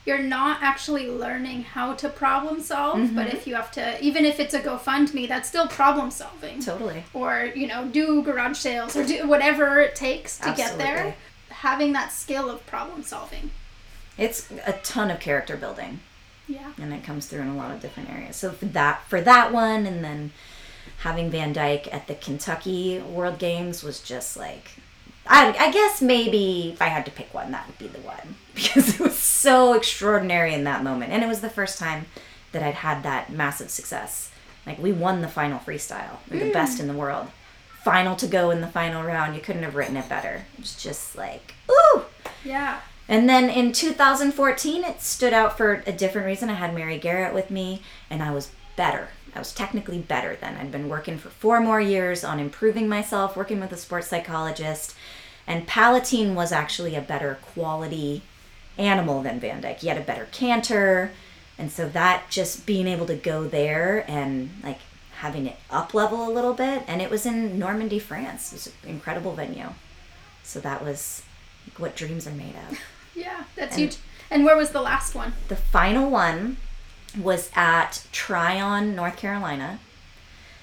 [0.05, 3.38] you're not actually learning how to problem solve but mm-hmm.
[3.38, 7.03] if you have to even if it's a gofundme that's still problem solving Totally.
[7.13, 11.15] or you know do garage sales or do whatever it takes to get there
[11.49, 13.51] having that skill of problem solving
[14.17, 15.99] It's a ton of character building.
[16.47, 18.35] yeah and it comes through in a lot of different areas.
[18.35, 20.31] So for that for that one, and then
[20.99, 24.71] having Van Dyke at the Kentucky World Games was just like,
[25.30, 28.36] I, I guess maybe if I had to pick one, that would be the one
[28.56, 32.08] because it was so extraordinary in that moment, and it was the first time
[32.52, 34.32] that I'd had that massive success.
[34.65, 37.28] Like we won the final freestyle, we're the best in the world.
[37.84, 39.36] Final to go in the final round.
[39.36, 40.46] You couldn't have written it better.
[40.54, 42.04] It was just like, ooh.
[42.44, 46.50] yeah And then in 2014, it stood out for a different reason.
[46.50, 49.10] I had Mary Garrett with me, and I was better.
[49.34, 50.58] I was technically better then.
[50.58, 54.96] I'd been working for four more years on improving myself, working with a sports psychologist,
[55.49, 58.21] and Palatine was actually a better quality
[58.77, 59.79] animal than Van Dyke.
[59.79, 61.12] He had a better canter,
[61.57, 64.79] and so that just being able to go there and like
[65.17, 68.53] having it up level a little bit, and it was in Normandy, France.
[68.53, 69.69] It was an incredible venue.
[70.43, 71.23] So that was
[71.77, 72.79] what dreams are made of.
[73.15, 73.97] yeah that's And- huge
[74.31, 76.57] and where was the last one The final one
[77.19, 79.79] was at Tryon, North Carolina.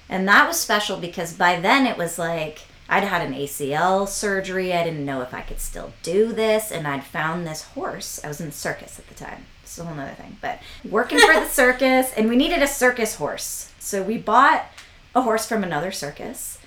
[0.09, 4.73] And that was special because by then it was like I'd had an ACL surgery.
[4.73, 6.71] I didn't know if I could still do this.
[6.71, 8.19] And I'd found this horse.
[8.23, 9.45] I was in the circus at the time.
[9.63, 10.37] It's a whole nother thing.
[10.41, 13.71] But working for the circus, and we needed a circus horse.
[13.79, 14.65] So we bought
[15.13, 16.59] a horse from another circus.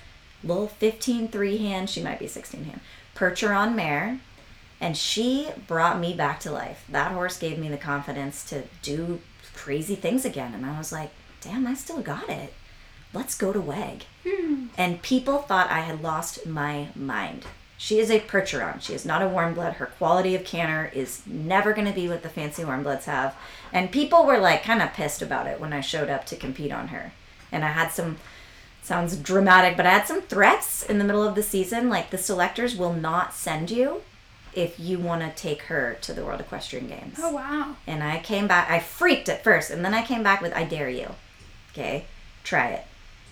[0.43, 2.81] Little 15 three hand, she might be 16 hand.
[3.15, 4.19] Percheron mare.
[4.79, 6.83] And she brought me back to life.
[6.89, 9.21] That horse gave me the confidence to do
[9.53, 10.55] crazy things again.
[10.55, 12.53] And I was like, damn, I still got it.
[13.13, 14.05] Let's go to WEG.
[14.77, 17.45] And people thought I had lost my mind.
[17.77, 18.79] She is a Percheron.
[18.81, 19.73] She is not a warm blood.
[19.73, 23.35] Her quality of canter is never going to be what the fancy warm bloods have.
[23.73, 26.71] And people were like kind of pissed about it when I showed up to compete
[26.71, 27.11] on her.
[27.51, 28.17] And I had some
[28.83, 31.89] sounds dramatic, but I had some threats in the middle of the season.
[31.89, 34.03] Like the selectors will not send you
[34.53, 37.17] if you want to take her to the World Equestrian Games.
[37.19, 40.41] oh wow And I came back, I freaked at first, and then I came back
[40.41, 41.11] with, I dare you.
[41.71, 42.05] Okay?
[42.43, 42.85] Try it.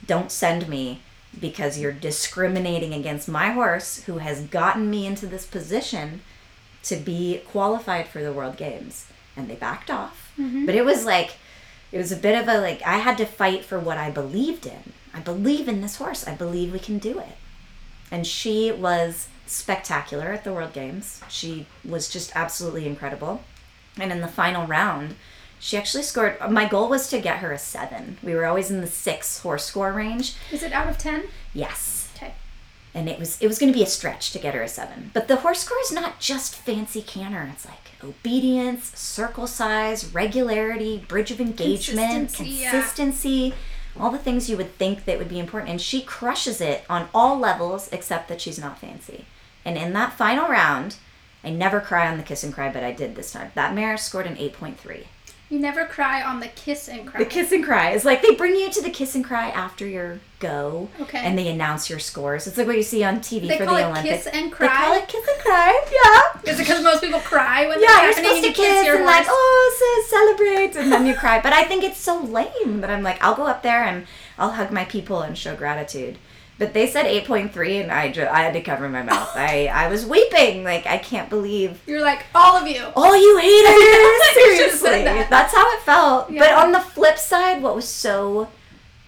[0.10, 1.02] Don't send me
[1.40, 6.22] because you're discriminating against my horse who has gotten me into this position
[6.82, 9.06] to be qualified for the World Games.
[9.38, 10.34] And they backed off.
[10.40, 10.66] Mm-hmm.
[10.66, 11.38] But it was like,
[11.92, 14.66] it was a bit of a like, I had to fight for what I believed
[14.66, 14.94] in.
[15.14, 16.28] I believe in this horse.
[16.28, 17.38] I believe we can do it.
[18.10, 21.22] And she was spectacular at the World Games.
[21.30, 23.44] She was just absolutely incredible.
[24.00, 25.18] And in the final round,
[25.60, 26.38] she actually scored.
[26.50, 28.18] My goal was to get her a seven.
[28.24, 30.36] We were always in the six horse score range.
[30.52, 32.10] is it out of 10 Yes.
[32.16, 32.34] okay
[32.94, 35.12] and it was it was going to be a stretch to get her a seven.
[35.14, 37.48] But the horse score is not just fancy canter.
[37.54, 43.54] It's like obedience, circle size, regularity, bridge of engagement, Consistency, yeah.
[44.02, 45.70] all the things you would think that would be important.
[45.72, 49.26] And she crushes it on all levels except that she's not fancy.
[49.66, 50.96] And in that final round,
[51.44, 53.52] I never cry on the kiss and cry, but I did this time.
[53.56, 55.06] That mare scored an 8.3.
[55.50, 57.20] You never cry on the kiss and cry.
[57.24, 59.88] The kiss and cry is like they bring you to the kiss and cry after
[59.88, 61.18] your go, Okay.
[61.18, 62.46] and they announce your scores.
[62.46, 64.24] It's like what you see on TV They for call the it Olympics.
[64.26, 64.68] kiss and cry.
[64.68, 65.84] They call it kiss and cry.
[65.92, 66.52] Yeah.
[66.54, 68.98] Is it because most people cry when Yeah, you're supposed to you kiss kiss your
[68.98, 71.42] and like, oh, so celebrate, and then you cry.
[71.42, 74.06] But I think it's so lame that I'm like, I'll go up there and
[74.38, 76.20] I'll hug my people and show gratitude.
[76.60, 79.32] But they said 8.3, and I, ju- I had to cover my mouth.
[79.34, 80.64] I, I was weeping.
[80.66, 82.86] Like, I can't believe You're like all of you.
[82.96, 84.36] all you haters.
[84.36, 85.04] You Seriously.
[85.06, 85.30] that.
[85.30, 86.28] That's how it felt.
[86.38, 88.50] But on the flip side, what was so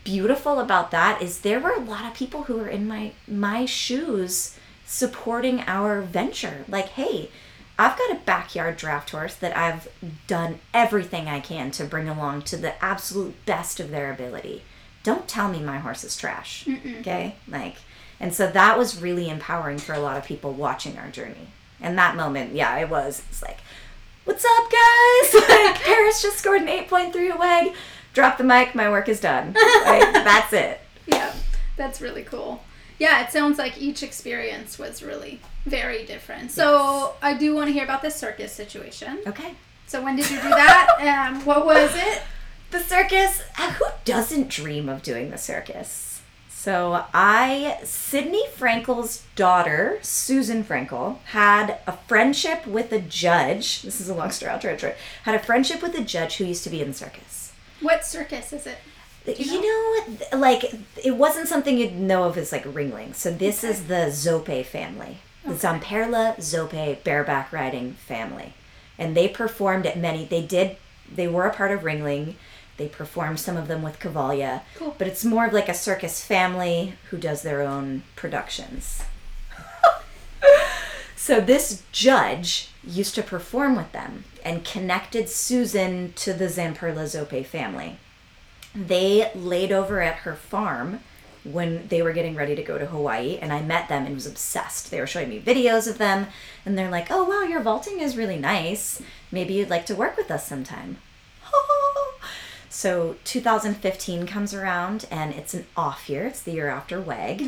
[0.03, 3.65] beautiful about that is there were a lot of people who were in my my
[3.65, 6.65] shoes supporting our venture.
[6.67, 7.29] Like, hey,
[7.77, 9.87] I've got a backyard draft horse that I've
[10.27, 14.63] done everything I can to bring along to the absolute best of their ability.
[15.03, 16.67] Don't tell me my horse is trash.
[16.99, 17.35] Okay?
[17.47, 17.75] Like
[18.21, 21.47] and so that was really empowering for a lot of people watching our journey.
[21.81, 23.23] And that moment, yeah, it was.
[23.29, 23.57] It's like,
[24.25, 25.43] what's up, guys?
[25.49, 27.73] Like, Paris just scored an 8.3 at WEG.
[28.13, 29.55] Drop the mic, my work is done.
[29.85, 30.81] Like, that's it.
[31.07, 31.33] Yeah,
[31.75, 32.63] that's really cool.
[32.99, 36.51] Yeah, it sounds like each experience was really very different.
[36.51, 39.19] So I do want to hear about the circus situation.
[39.25, 39.55] Okay.
[39.87, 41.31] So when did you do that?
[41.33, 42.21] um, what was it?
[42.71, 43.41] The circus.
[43.57, 46.21] uh, Who doesn't dream of doing the circus?
[46.49, 53.81] So I, Sydney Frankel's daughter, Susan Frankel, had a friendship with a judge.
[53.81, 54.51] This is a long story.
[54.51, 54.95] I'll try to try.
[55.23, 57.51] Had a friendship with a judge who used to be in the circus.
[57.81, 58.77] What circus is it?
[59.39, 60.65] You, know, th- like
[61.03, 63.15] it wasn't something you'd know of as like ringling.
[63.15, 68.53] So this is the Zoppe family, the Zamperla Zoppe bareback riding family,
[68.97, 70.25] and they performed at many.
[70.25, 70.77] They did.
[71.13, 72.35] They were a part of ringling.
[72.81, 74.95] They perform some of them with Cavalia, Cool.
[74.97, 79.03] but it's more of like a circus family who does their own productions.
[81.15, 87.45] So this judge used to perform with them and connected Susan to the Zamperla Zoppe
[87.45, 87.97] family.
[88.73, 91.01] They laid over at her farm
[91.43, 94.25] when they were getting ready to go to Hawaii, and I met them and was
[94.25, 94.89] obsessed.
[94.89, 96.25] They were showing me videos of them,
[96.65, 98.99] and they're like, "Oh wow, your vaulting is really nice.
[99.31, 100.97] Maybe you'd like to work with us sometime."
[102.71, 106.25] So 2015 comes around, and it's an off year.
[106.25, 107.41] It's the year after WEG,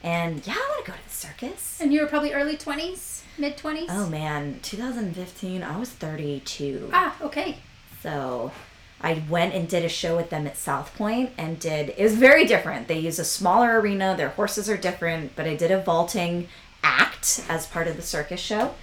[0.00, 1.80] and yeah, I want to go to the circus.
[1.80, 3.86] And you were probably early 20s, mid 20s?
[3.90, 6.90] Oh man, 2015, I was 32.
[6.92, 7.56] Ah, okay.
[8.00, 8.52] So
[9.00, 12.14] I went and did a show with them at South Point and did it was
[12.14, 12.86] very different.
[12.86, 16.46] They use a smaller arena, their horses are different, but I did a vaulting
[16.84, 18.74] act as part of the circus show.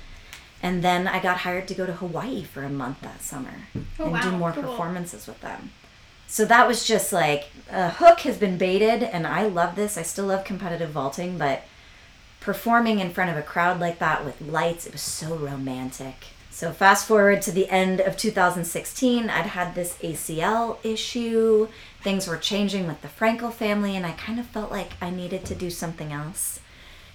[0.62, 3.54] And then I got hired to go to Hawaii for a month that summer
[4.00, 4.63] Oh, and do more cool.
[4.63, 5.72] performances with them.
[6.28, 9.98] So that was just like a hook has been baited and I love this.
[9.98, 11.62] I still love competitive vaulting, but
[12.39, 16.28] performing in front of a crowd like that with lights, it was so romantic.
[16.50, 21.67] So fast forward to the end of 2016, I'd had this ACL issue.
[22.02, 25.46] Things were changing with the Frankel family, and I kind of felt like I needed
[25.46, 26.60] to do something else.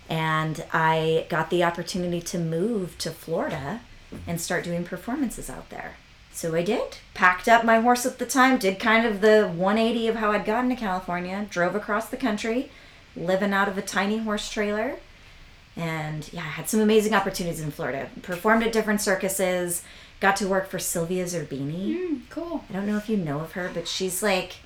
[0.09, 3.81] And I got the opportunity to move to Florida
[4.27, 5.97] and start doing performances out there.
[6.33, 6.99] So I did.
[7.15, 10.47] Packed up my horse at the time, did kind of the 180 of how I'd
[10.47, 12.71] gotten to California, drove across the country,
[13.15, 14.97] living out of a tiny horse trailer.
[15.77, 18.09] And yeah, I had some amazing opportunities in Florida.
[18.23, 19.83] Performed at different circuses,
[20.21, 21.97] got to work for Sylvia Zerbini.
[21.97, 22.65] Mm, cool.
[22.69, 24.57] I don't know if you know of her, but she's like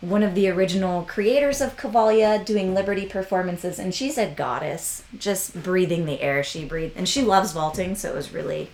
[0.00, 5.62] one of the original creators of Cavalia doing Liberty performances, and she's a goddess, just
[5.62, 6.96] breathing the air she breathed.
[6.96, 8.68] And she loves vaulting, so it was really,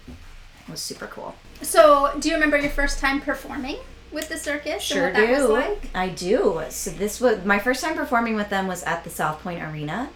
[0.67, 1.35] it was super cool.
[1.61, 3.79] So, do you remember your first time performing
[4.13, 5.43] with the circus Sure and what that do.
[5.43, 5.91] was like?
[5.95, 6.63] I do.
[6.69, 10.11] So this was my first time performing with them was at the South Point Arena.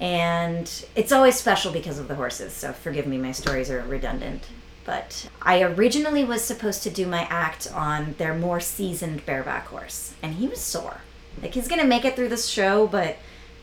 [0.00, 4.46] And it's always special because of the horses, so forgive me, my stories are redundant.
[4.90, 10.14] But I originally was supposed to do my act on their more seasoned bareback horse,
[10.20, 11.02] and he was sore.
[11.40, 13.16] Like he's gonna make it through this show, but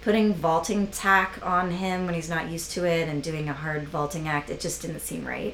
[0.04, 3.90] putting vaulting tack on him when he's not used to it and doing a hard
[3.90, 5.54] vaulting act, it just didn't seem right.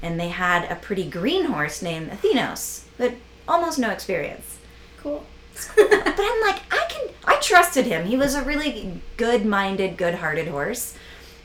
[0.00, 3.12] And they had a pretty green horse named Athenos, but
[3.46, 4.56] almost no experience.
[4.96, 5.26] Cool.
[5.76, 8.06] but I'm like, I can, I trusted him.
[8.06, 10.94] He was a really good minded, good hearted horse.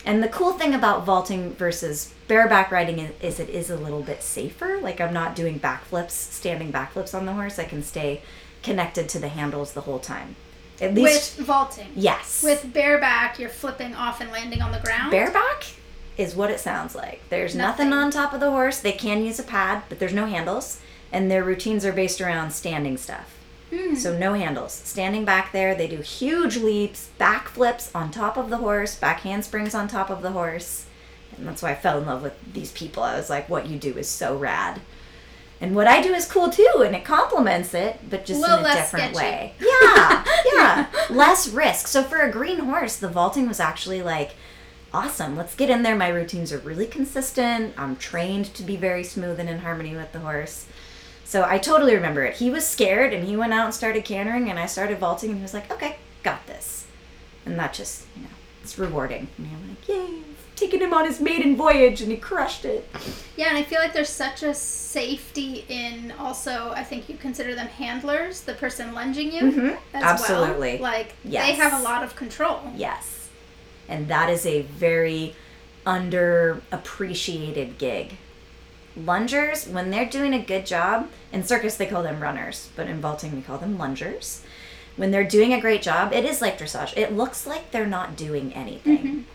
[0.07, 4.01] And the cool thing about vaulting versus bareback riding is, is it is a little
[4.01, 4.79] bit safer.
[4.81, 7.59] Like, I'm not doing backflips, standing backflips on the horse.
[7.59, 8.21] I can stay
[8.63, 10.37] connected to the handles the whole time.
[10.79, 11.87] At least, With vaulting.
[11.93, 12.41] yes.
[12.41, 15.11] With bareback, you're flipping off and landing on the ground.
[15.11, 15.65] bareback
[16.17, 17.21] is what it sounds like.
[17.29, 17.89] There's nothing.
[17.89, 18.05] Nothing.
[18.05, 18.79] on top of the horse.
[18.79, 20.79] They can use a pad, but there's no handles,
[21.11, 23.36] and their routines are based around standing stuff.
[23.69, 23.95] Hmm.
[23.95, 24.73] So no handles.
[24.73, 29.21] Standing back there, they do huge leaps, back flips on top of the horse, back
[29.21, 30.85] handsprings on top of the horse.
[31.35, 33.03] And that's why I fell in love with these people.
[33.03, 34.81] I was like, what you do is so rad.
[35.59, 38.63] And what I do is cool too, and it complements it, but just in a
[38.63, 39.15] different sketchy.
[39.15, 39.53] way.
[39.59, 40.85] Yeah, yeah.
[41.09, 41.87] less risk.
[41.87, 44.35] So for a green horse, the vaulting was actually like,
[44.93, 45.35] awesome.
[45.35, 45.95] Let's get in there.
[45.95, 47.73] My routines are really consistent.
[47.77, 50.67] I'm trained to be very smooth and in harmony with the horse.
[51.27, 52.37] So I totally remember it.
[52.37, 55.39] He was scared and he went out and started cantering and I started vaulting and
[55.39, 56.85] he was like, okay, got this.
[57.45, 58.29] And that just, you know,
[58.63, 59.27] it's rewarding.
[59.37, 62.89] And I'm like, yay, I've taken him on his maiden voyage and he crushed it.
[63.35, 67.55] Yeah, and I feel like there's such a safety in also, I think you consider
[67.55, 70.75] them handlers, the person lunging you Mhm, as absolutely.
[70.75, 70.83] well.
[70.93, 72.61] Like, they have a lot of control.
[72.73, 73.27] Yes.
[73.89, 75.35] And that is a very
[75.85, 78.17] underappreciated gig.
[79.05, 82.99] Lungers, when they're doing a good job, in circus they call them runners, but in
[82.99, 84.43] vaulting we call them lungers.
[84.95, 86.97] When they're doing a great job, it is like dressage.
[86.97, 89.25] It looks like they're not doing anything.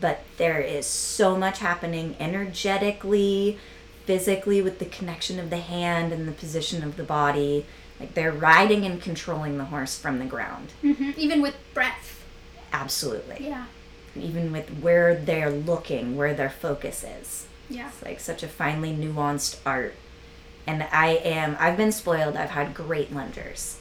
[0.00, 3.58] But there is so much happening energetically,
[4.04, 7.66] physically, with the connection of the hand and the position of the body.
[7.98, 10.70] Like they're riding and controlling the horse from the ground.
[10.82, 12.22] hmm Even with breath.
[12.72, 13.64] Absolutely Yeah.
[14.14, 17.46] even with where they're looking, where their focus is.
[17.68, 17.88] Yeah.
[17.88, 19.94] It's like such a finely nuanced art.
[20.66, 22.36] And I am I've been spoiled.
[22.36, 23.78] I've had great lungers.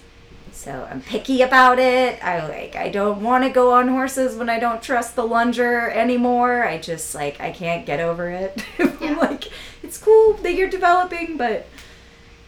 [0.51, 2.23] So I'm picky about it.
[2.23, 5.89] I like I don't want to go on horses when I don't trust the lunger
[5.89, 6.63] anymore.
[6.63, 8.63] I just like I can't get over it.
[9.01, 9.17] Yeah.
[9.17, 9.51] like
[9.83, 11.67] it's cool that you're developing, but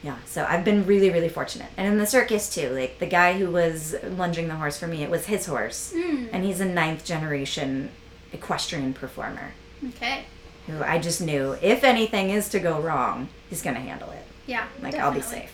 [0.01, 1.67] yeah, so I've been really, really fortunate.
[1.75, 5.03] And in the circus too, like the guy who was lunging the horse for me,
[5.03, 5.93] it was his horse.
[5.95, 6.29] Mm.
[6.31, 7.89] And he's a ninth generation
[8.33, 9.53] equestrian performer
[9.89, 10.25] Okay.
[10.67, 14.25] Who I just knew if anything is to go wrong, he's going to handle it.
[14.45, 14.67] Yeah.
[14.81, 15.51] Like, I'll be safe.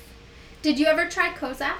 [0.61, 1.77] Did you ever try Kozak?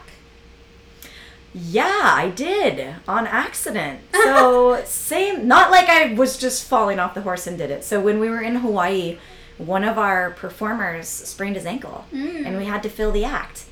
[1.53, 3.99] Yeah, I did on accident.
[4.23, 7.83] So, same, not like I was just falling off the horse and did it.
[7.83, 9.17] So, when we were in Hawaii,
[9.57, 12.45] one of our performers sprained his ankle Mm.
[12.47, 13.65] and we had to fill the act.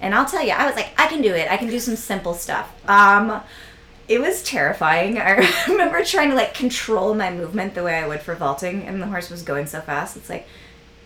[0.00, 1.50] And I'll tell you, I was like, I can do it.
[1.50, 2.70] I can do some simple stuff.
[2.88, 3.40] Um,
[4.08, 5.18] it was terrifying.
[5.20, 9.00] I remember trying to like control my movement the way I would for vaulting, and
[9.02, 10.16] the horse was going so fast.
[10.16, 10.46] It's like,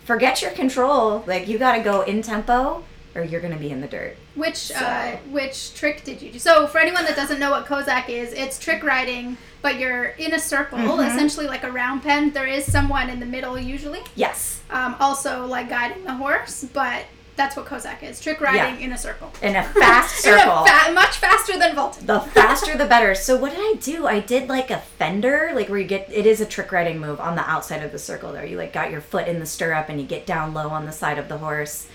[0.05, 1.25] forget your control.
[1.27, 2.85] Like you got to go in tempo,
[3.15, 4.17] or you're gonna be in the dirt.
[4.35, 6.39] Which uh, which trick did you do?
[6.39, 10.35] So for anyone that doesn't know what Kozak is, it's trick riding, but you're in
[10.35, 11.09] a circle, Mhm.
[11.09, 12.31] essentially like a round pen.
[12.31, 17.07] There is someone in the middle usually, Yes, um, also like guiding the horse, but
[17.39, 18.21] that's what Kozak is.
[18.21, 19.33] Trick riding in a circle.
[19.41, 20.67] in a fast In a circle.
[20.67, 22.05] fa- much faster than vaulting.
[22.05, 23.15] the faster the better.
[23.15, 24.07] So what did I do?
[24.07, 27.19] I did like a fender, like where you get it is a trick riding move
[27.21, 28.45] on the outside of the circle there.
[28.45, 30.93] You like got your foot in the stirrup and you get down low on the
[30.93, 31.87] side of the horse.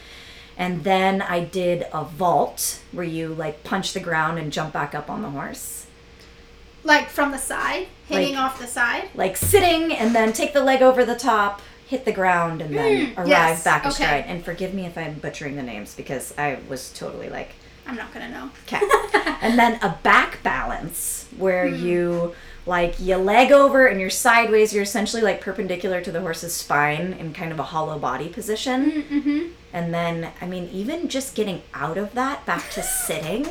[0.57, 4.95] And then I did a vault where you like punch the ground and jump back
[4.95, 5.85] up on the horse.
[6.85, 9.09] Like from the side, hanging Like- off the side.
[9.15, 11.61] Like sitting and then take the leg over the top,
[11.93, 13.89] hit the ground and then Mm, arrive yes, back okay.
[13.89, 14.25] astride.
[14.27, 17.51] And forgive me if I'm butchering the names because I was totally like
[17.85, 18.49] I'm not gonna know.
[18.65, 18.81] Okay.
[19.41, 21.85] and then a back balance where Hmm.
[21.85, 22.35] you
[22.65, 24.73] like you leg over and you're sideways.
[24.73, 28.79] You're essentially like perpendicular to the horse's spine in kind of a hollow body position.
[29.11, 29.39] Mm-hmm.
[29.73, 33.45] And then, I mean, even just getting out of that back to sitting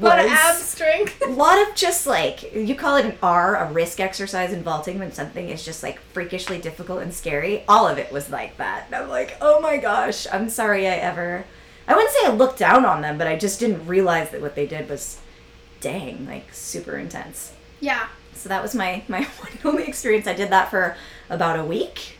[0.00, 1.20] A lot of ab strength.
[1.22, 4.98] a lot of just like you call it an R, a risk exercise in vaulting
[4.98, 7.64] when something is just like freakishly difficult and scary.
[7.68, 8.86] All of it was like that.
[8.86, 11.44] And I'm like, oh my gosh, I'm sorry I ever.
[11.86, 14.54] I wouldn't say I looked down on them, but I just didn't realize that what
[14.54, 15.18] they did was,
[15.80, 17.52] dang, like super intense.
[17.80, 20.26] yeah, So that was my my one only experience.
[20.26, 20.96] I did that for
[21.30, 22.17] about a week,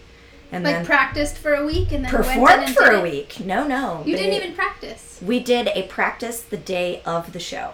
[0.50, 3.02] and like then practiced for a week and then went performed and for a it.
[3.02, 3.40] week.
[3.44, 5.18] No, no, You didn't even practice.
[5.22, 7.72] We did a practice the day of the show.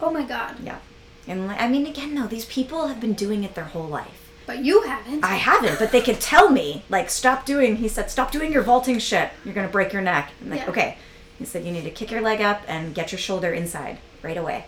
[0.00, 0.56] Oh my god!
[0.62, 0.78] Yeah.
[1.26, 4.30] And like, I mean, again, though, these people have been doing it their whole life.
[4.46, 5.22] But you haven't.
[5.24, 8.62] I haven't, but they could tell me, like, stop doing, he said, stop doing your
[8.62, 9.30] vaulting shit.
[9.44, 10.32] You're going to break your neck.
[10.40, 10.70] I'm like, Yeah.
[10.70, 10.98] okay.
[11.38, 14.36] He said, you need to kick your leg up and get your shoulder inside right
[14.36, 14.64] away.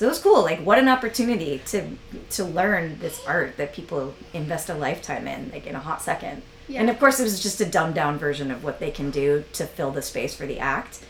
[0.00, 0.40] So it was cool.
[0.40, 1.90] Like, what an opportunity to
[2.30, 6.40] to learn this art that people invest a lifetime in, like, in a hot second.
[6.68, 6.80] Yeah.
[6.80, 9.44] And of course, it was just a dumbed down version of what they can do
[9.52, 11.00] to fill the space for the act.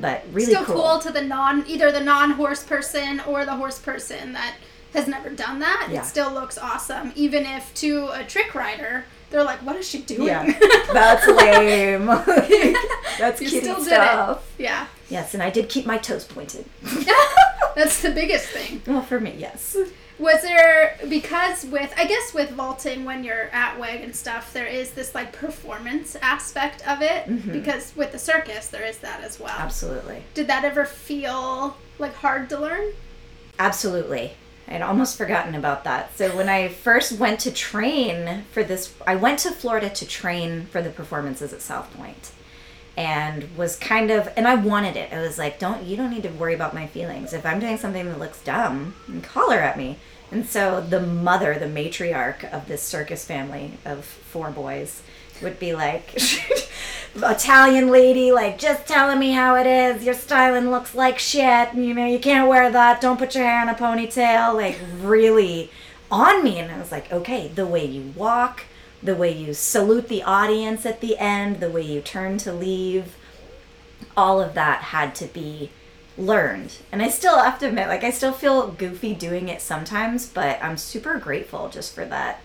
[0.00, 0.98] But really Still cool.
[1.00, 4.54] to the non, either the non-horse person or the horse person that
[4.94, 5.90] has never done that.
[5.92, 6.00] Yeah.
[6.00, 9.98] It still looks awesome, even if to a trick rider, they're like, "What is she
[10.00, 10.58] doing?" Yeah.
[10.94, 12.06] That's lame.
[13.18, 14.50] That's You still did stuff.
[14.58, 14.62] it.
[14.62, 14.86] Yeah.
[15.10, 16.64] Yes, and I did keep my toes pointed.
[17.76, 18.80] That's the biggest thing.
[18.86, 19.76] Well, for me, yes.
[20.18, 24.66] Was there because with I guess with vaulting when you're at WEG and stuff, there
[24.66, 27.52] is this like performance aspect of it Mhm.
[27.52, 29.54] because with the circus there is that as well.
[29.58, 30.24] Absolutely.
[30.34, 32.92] Did that ever feel like hard to learn?
[33.58, 34.32] Absolutely.
[34.68, 36.16] I'd almost forgotten about that.
[36.16, 40.66] So when I first went to train for this, I went to Florida to train
[40.66, 42.30] for the performances at South Point,
[43.00, 45.10] and was kind of, and I wanted it.
[45.10, 47.32] I was like, "Don't you don't need to worry about my feelings.
[47.32, 49.96] If I'm doing something that looks dumb, then holler at me."
[50.30, 55.02] And so the mother, the matriarch of this circus family of four boys,
[55.42, 56.14] would be like,
[57.16, 60.04] Italian lady, like just telling me how it is.
[60.04, 61.74] Your styling looks like shit.
[61.74, 63.00] You know, you can't wear that.
[63.00, 64.54] Don't put your hair in a ponytail.
[64.54, 65.70] Like really
[66.10, 66.58] on me.
[66.58, 68.64] And I was like, okay, the way you walk,
[69.02, 73.16] the way you salute the audience at the end, the way you turn to leave,
[74.16, 75.70] all of that had to be
[76.18, 76.76] learned.
[76.92, 80.62] And I still have to admit, like, I still feel goofy doing it sometimes, but
[80.62, 82.40] I'm super grateful just for that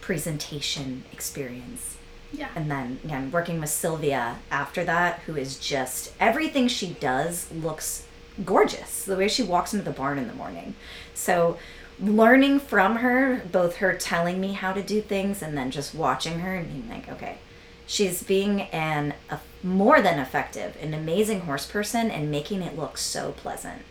[0.00, 1.96] presentation experience.
[2.32, 2.48] Yeah.
[2.56, 8.06] And then again, working with Sylvia after that, who is just everything she does looks
[8.44, 9.04] gorgeous.
[9.04, 10.74] The way she walks into the barn in the morning.
[11.14, 11.56] So
[12.00, 16.40] learning from her, both her telling me how to do things and then just watching
[16.40, 17.38] her and being like, okay,
[17.86, 22.98] she's being an a, more than effective, an amazing horse person and making it look
[22.98, 23.82] so pleasant.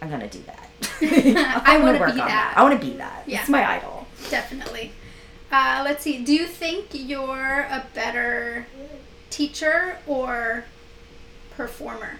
[0.00, 0.68] I'm gonna do that.
[1.66, 2.54] I wanna gonna be on that.
[2.56, 3.24] I want to be that.
[3.26, 3.40] Yeah.
[3.40, 4.06] It's my idol.
[4.30, 4.92] Definitely.
[5.50, 6.22] Uh, let's see.
[6.24, 8.66] Do you think you're a better
[9.30, 10.64] teacher or
[11.56, 12.18] performer?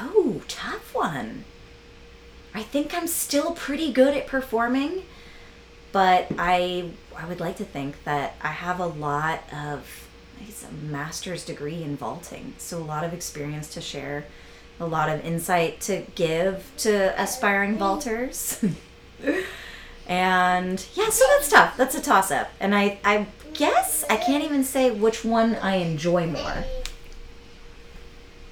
[0.00, 1.44] Oh, tough one.
[2.56, 5.02] I think I'm still pretty good at performing,
[5.92, 10.08] but I I would like to think that I have a lot of
[10.40, 14.24] it's a master's degree in vaulting, so a lot of experience to share,
[14.80, 18.62] a lot of insight to give to aspiring vaulters.
[20.06, 21.76] and yeah, so that's tough.
[21.76, 22.48] That's a toss up.
[22.58, 26.64] And I I guess I can't even say which one I enjoy more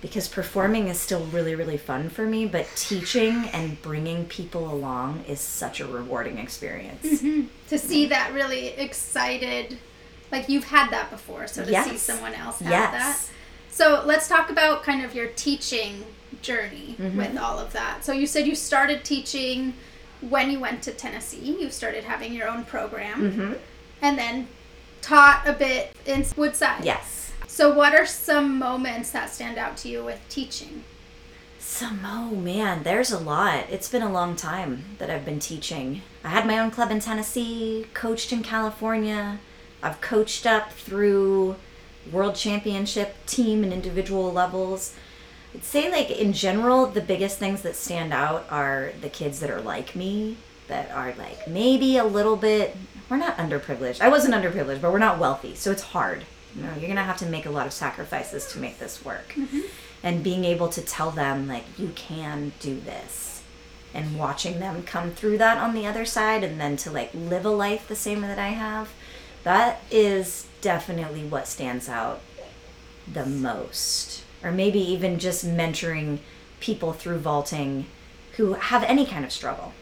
[0.04, 5.24] because performing is still really really fun for me but teaching and bringing people along
[5.26, 7.22] is such a rewarding experience
[7.70, 9.78] To see that really excited,
[10.30, 13.18] like you've had that before, so to see someone else have yes that.
[13.70, 16.04] So let's talk about kind of your teaching
[16.42, 17.16] journey Mm-hmm.
[17.16, 18.04] with all of that.
[18.04, 19.72] So you said you started teaching
[20.20, 21.56] when you went to Tennessee.
[21.60, 23.52] You started having your own program, hmm
[24.02, 24.48] and then
[25.00, 26.84] taught a bit in Woodside.
[26.84, 27.23] yes
[27.54, 30.82] So what are some moments that stand out to you with teaching?
[31.60, 36.02] some oh man there's a lot it's been a long time that i've been teaching
[36.22, 39.38] i had my own club in tennessee coached in california
[39.82, 41.56] i've coached up through
[42.12, 44.94] world championship team and individual levels
[45.54, 49.50] I'd say like in general, the biggest things that stand out are the kids that
[49.50, 50.36] are like me,
[50.66, 52.76] that are like maybe a little bit.
[53.08, 54.00] We're not underprivileged.
[54.00, 56.24] I wasn't underprivileged, but we're not wealthy, so it's hard.
[56.56, 59.60] Know, you're gonna have to make a lot of sacrifices to make this work, mm-hmm.
[60.04, 63.42] and being able to tell them like you can do this,
[63.92, 67.44] and watching them come through that on the other side, and then to like live
[67.44, 68.90] a life the same that I have,
[69.42, 72.20] that is definitely what stands out
[73.12, 74.22] the most.
[74.42, 76.18] Or maybe even just mentoring
[76.60, 77.86] people through vaulting
[78.36, 79.72] who have any kind of struggle.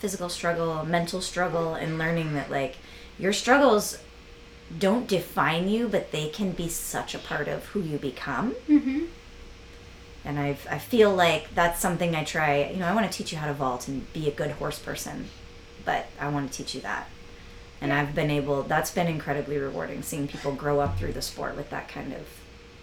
[0.00, 2.76] Physical struggle mental struggle and learning that like
[3.18, 3.98] your struggles
[4.78, 9.04] don't define you but they can be such a part of who you become Mm-hmm.
[10.24, 13.32] and I've, i feel like that's something i try you know i want to teach
[13.32, 15.26] you how to vault and be a good horse person
[15.84, 17.08] but i want to teach you that
[17.80, 21.56] and i've been able that's been incredibly rewarding seeing people grow up through the sport
[21.56, 22.26] with that kind of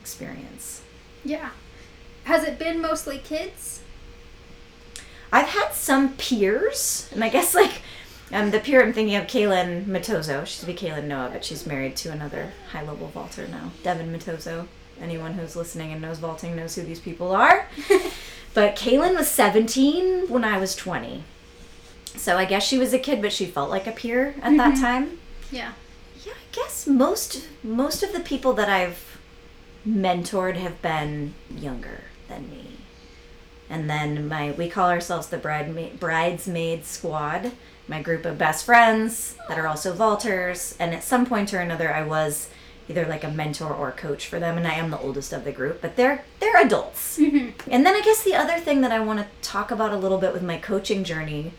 [0.02, 0.82] experience
[1.24, 1.50] Yeah.
[2.26, 3.82] Has it been mostly kids?
[5.32, 7.82] I've had some peers, and I guess like
[8.32, 10.46] um, the peer I'm thinking of, Kaylin Maitozo.
[10.46, 14.14] She's to be Kaylin Noah, but she's married to another high level vaulter now, Devon
[14.14, 14.68] Maitozo.
[15.02, 17.68] Anyone who's listening and knows vaulting knows who these people are.
[18.54, 21.24] but Kaylin was 17 when I was 20.
[22.16, 24.78] So I guess she was a kid, but she felt like a peer at that
[24.78, 25.20] time.
[25.52, 25.74] Yeah.
[26.26, 29.18] Yeah, I guess most most of the people that I've
[29.88, 32.66] mentored have been younger than me.
[33.70, 37.52] And then my we call ourselves the bride bridesmaid squad,
[37.90, 41.94] my group of best friends that are also vaulters, and at some point or another
[41.94, 42.50] I was
[42.88, 45.44] either like a mentor or a coach for them and I am the oldest of
[45.44, 47.18] the group, but they're they're adults.
[47.18, 47.70] Mm-hmm.
[47.70, 50.18] And then I guess the other thing that I want to talk about a little
[50.18, 51.54] bit with my coaching journey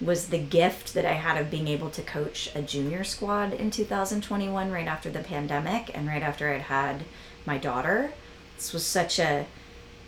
[0.00, 3.70] was the gift that I had of being able to coach a junior squad in
[3.70, 7.04] 2021 right after the pandemic and right after I'd had
[7.46, 8.12] my daughter.
[8.56, 9.46] This was such a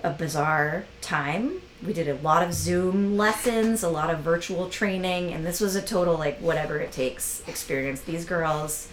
[0.05, 1.63] a bizarre time.
[1.85, 5.77] We did a lot of Zoom lessons, a lot of virtual training, and this was
[5.77, 8.01] a total like whatever it takes experience.
[8.01, 8.89] These girls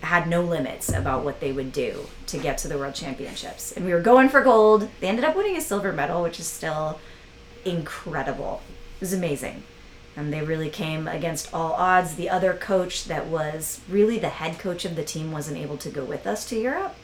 [0.00, 3.72] had no limits about what they would do to get to the world championships.
[3.72, 4.88] And we were going for gold.
[5.00, 7.00] They ended up winning a silver medal, which is still
[7.64, 8.62] incredible.
[8.96, 9.62] It was amazing.
[10.16, 12.14] And they really came against all odds.
[12.14, 15.90] The other coach that was really the head coach of the team wasn't able to
[15.90, 16.94] go with us to Europe.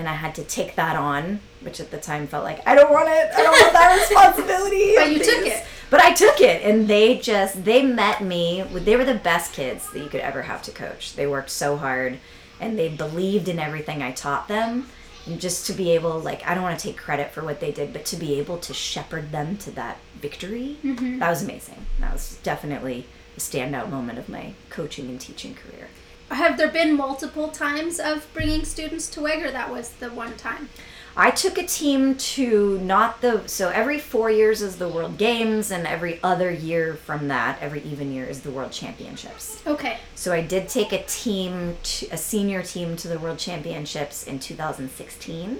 [0.00, 2.90] And I had to take that on, which at the time felt like I don't
[2.90, 3.30] want it.
[3.36, 4.94] I don't want that responsibility.
[4.96, 5.62] But you took it.
[5.90, 8.62] But I took it, and they just they met me.
[8.62, 11.16] They were the best kids that you could ever have to coach.
[11.16, 12.18] They worked so hard,
[12.58, 14.86] and they believed in everything I taught them.
[15.26, 17.70] And just to be able, like, I don't want to take credit for what they
[17.70, 21.18] did, but to be able to shepherd them to that victory, mm-hmm.
[21.18, 21.84] that was amazing.
[21.98, 25.88] That was definitely a standout moment of my coaching and teaching career.
[26.30, 30.36] Have there been multiple times of bringing students to WEG, or that was the one
[30.36, 30.68] time?
[31.16, 35.72] I took a team to not the so every four years is the World Games,
[35.72, 39.60] and every other year from that, every even year is the World Championships.
[39.66, 39.98] Okay.
[40.14, 44.38] So I did take a team, to, a senior team, to the World Championships in
[44.38, 45.58] 2016.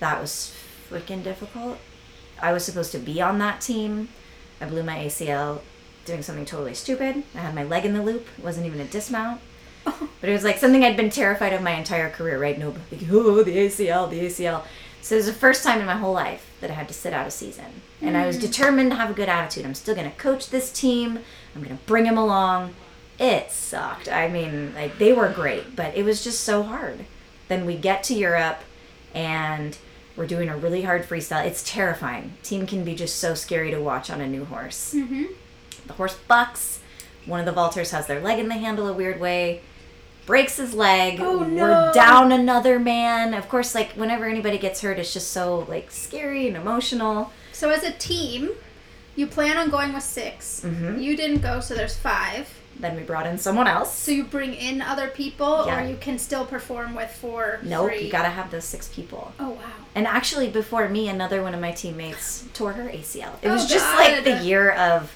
[0.00, 0.54] That was
[0.88, 1.78] freaking difficult.
[2.40, 4.08] I was supposed to be on that team.
[4.62, 5.60] I blew my ACL
[6.06, 7.22] doing something totally stupid.
[7.34, 8.26] I had my leg in the loop.
[8.38, 9.42] It wasn't even a dismount.
[9.84, 12.58] But it was like something I'd been terrified of my entire career, right?
[12.58, 14.64] No, like, oh, the ACL, the ACL.
[15.02, 17.12] So it was the first time in my whole life that I had to sit
[17.12, 17.82] out a season.
[18.00, 19.66] And I was determined to have a good attitude.
[19.66, 21.18] I'm still going to coach this team,
[21.54, 22.74] I'm going to bring them along.
[23.18, 24.08] It sucked.
[24.08, 27.04] I mean, like, they were great, but it was just so hard.
[27.48, 28.60] Then we get to Europe
[29.14, 29.76] and
[30.16, 31.44] we're doing a really hard freestyle.
[31.44, 32.34] It's terrifying.
[32.42, 34.94] Team can be just so scary to watch on a new horse.
[34.94, 35.24] Mm-hmm.
[35.86, 36.80] The horse bucks.
[37.26, 39.62] One of the vaulters has their leg in the handle a weird way.
[40.26, 41.18] Breaks his leg.
[41.20, 43.34] Oh, We're down another man.
[43.34, 47.30] Of course, like whenever anybody gets hurt, it's just so like scary and emotional.
[47.52, 48.50] So as a team,
[49.16, 51.02] you plan on going with 6 Mhm.
[51.02, 52.48] You didn't go, so there's five.
[52.76, 53.94] Then we brought in someone else.
[53.96, 55.80] So you bring in other people, Yeah.
[55.84, 57.60] or you can still perform with four.
[57.62, 58.06] Nope, three.
[58.06, 59.32] you gotta have those six people.
[59.38, 59.58] Oh wow.
[59.94, 63.34] And actually, before me, another one of my teammates tore her ACL.
[63.42, 65.14] It Oh, was just like the year of.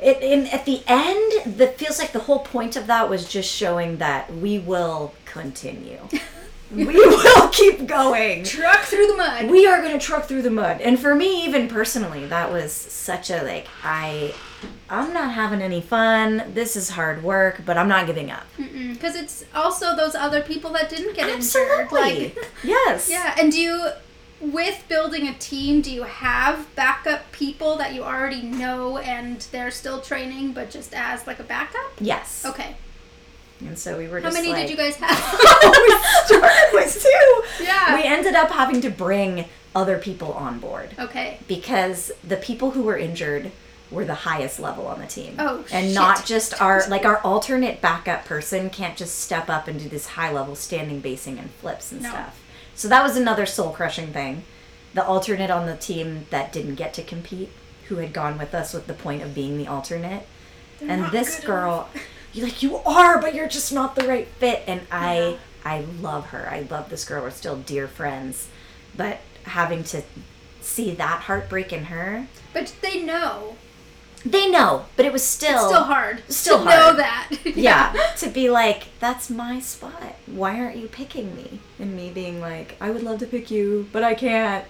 [0.00, 3.52] It in at the end, that feels like the whole point of that was just
[3.52, 5.98] showing that we will continue.
[6.70, 8.44] we will keep going.
[8.44, 9.50] Truck through the mud.
[9.50, 10.80] We are gonna truck through the mud.
[10.80, 14.34] And for me, even personally, that was such a like I.
[14.90, 16.52] I'm not having any fun.
[16.54, 18.44] This is hard work, but I'm not giving up.
[18.56, 21.68] Because it's also those other people that didn't get injured.
[21.80, 22.34] Absolutely.
[22.34, 23.08] Like, yes.
[23.08, 23.36] yeah.
[23.38, 23.88] And do you,
[24.40, 29.70] with building a team, do you have backup people that you already know and they're
[29.70, 31.90] still training, but just as like a backup?
[32.00, 32.44] Yes.
[32.46, 32.76] Okay.
[33.60, 35.18] And so we were just How many like, did you guys have?
[35.60, 37.64] Oh, we started with two.
[37.64, 37.96] Yeah.
[37.96, 41.38] We ended up having to bring other people on board okay.
[41.48, 43.50] because the people who were injured
[43.90, 45.34] were the highest level on the team.
[45.38, 45.94] Oh, and shit.
[45.94, 50.06] not just our like our alternate backup person can't just step up and do this
[50.08, 52.10] high level standing basing and flips and No.
[52.10, 52.40] stuff.
[52.78, 54.44] So that was another soul crushing thing.
[54.94, 57.50] The alternate on the team that didn't get to compete,
[57.88, 60.28] who had gone with us with the point of being the alternate.
[60.78, 61.88] They're and this girl,
[62.32, 64.62] you like you are, but you're just not the right fit.
[64.68, 65.36] And I, Yeah.
[65.64, 66.48] I love her.
[66.48, 67.22] I love this girl.
[67.24, 68.46] We're still dear friends,
[68.96, 70.02] but having to
[70.60, 73.56] see that heartbreak in her, But they know.
[74.24, 76.22] They know, but it was still It's still hard.
[76.28, 76.78] still to hard.
[76.78, 77.30] know that.
[77.56, 80.16] yeah, to be like, that's my spot.
[80.26, 81.60] Why aren't you picking me?
[81.78, 84.64] And me being like, I would love to pick you, but I can't.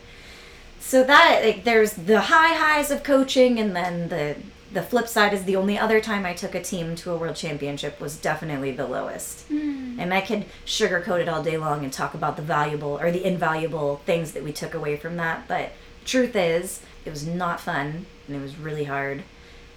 [0.80, 4.36] So that like there's the high highs of coaching and then the
[4.72, 7.36] the flip side is the only other time I took a team to a world
[7.36, 9.46] championship was definitely the lowest.
[9.48, 9.98] Hmm.
[9.98, 13.24] And I could sugarcoat it all day long and talk about the valuable or the
[13.26, 15.72] invaluable things that we took away from that, but
[16.04, 19.22] truth is, it was not fun and it was really hard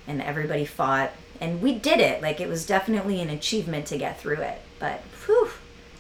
[0.08, 2.22] and everybody fought and we did it.
[2.22, 5.50] Like it was definitely an achievement to get through it but whew,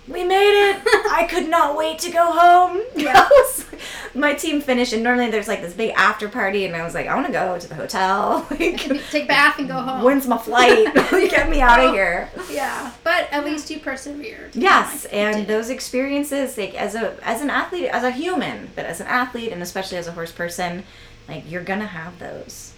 [0.08, 0.82] we made it.
[1.12, 2.82] I could not wait to go home.
[2.96, 3.28] Yeah.
[4.14, 7.08] my team finished and normally there's like this big after party and i was like
[7.08, 8.46] i want to go to the hotel.
[8.52, 8.78] Like
[9.10, 10.04] Take a bath and go home.
[10.04, 10.94] when's my flight?
[10.94, 12.30] Get me out of oh, here.
[12.52, 14.56] Yeah, but at least you persevered.
[14.56, 18.86] Yes, you and those experiences, like as a as an athlete, as a human, but
[18.86, 20.84] as an athlete, and especially as a horse person,
[21.28, 22.74] like you're gonna have those,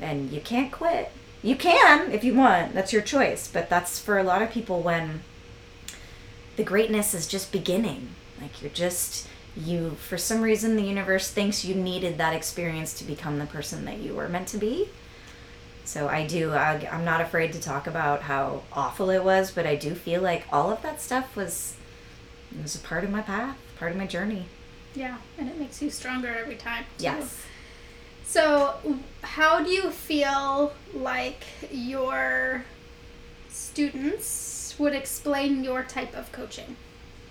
[0.00, 1.10] and you can't quit.
[1.42, 2.74] You can if you want.
[2.74, 3.48] That's your choice.
[3.48, 5.22] But that's for a lot of people when
[6.56, 8.10] the greatness is just beginning.
[8.40, 9.26] Like you're just
[9.56, 13.84] you for some reason the universe thinks you needed that experience to become the person
[13.84, 14.88] that you were meant to be.
[15.84, 16.52] So I do.
[16.52, 20.22] I, I'm not afraid to talk about how awful it was, but I do feel
[20.22, 21.76] like all of that stuff was
[22.56, 24.44] it was a part of my path, part of my journey.
[24.94, 26.84] Yeah, and it makes you stronger every time.
[26.98, 27.04] Too.
[27.04, 27.44] Yes.
[28.30, 28.76] So,
[29.22, 32.64] how do you feel like your
[33.48, 36.76] students would explain your type of coaching?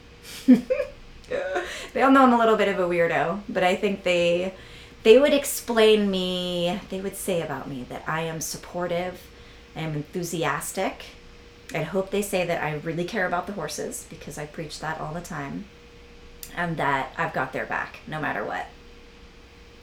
[0.46, 4.54] they all know I'm a little bit of a weirdo, but I think they
[5.04, 9.22] they would explain me, they would say about me that I am supportive,
[9.78, 11.06] I am enthusiastic.
[11.74, 15.00] I hope they say that I really care about the horses because I preach that
[15.00, 15.64] all the time.
[16.58, 18.68] And that I've got their back no matter what.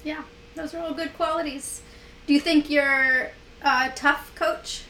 [0.04, 0.24] Yeah,
[0.56, 1.82] those are all good qualities.
[2.26, 3.30] Do you think you're
[3.62, 4.84] a tough coach?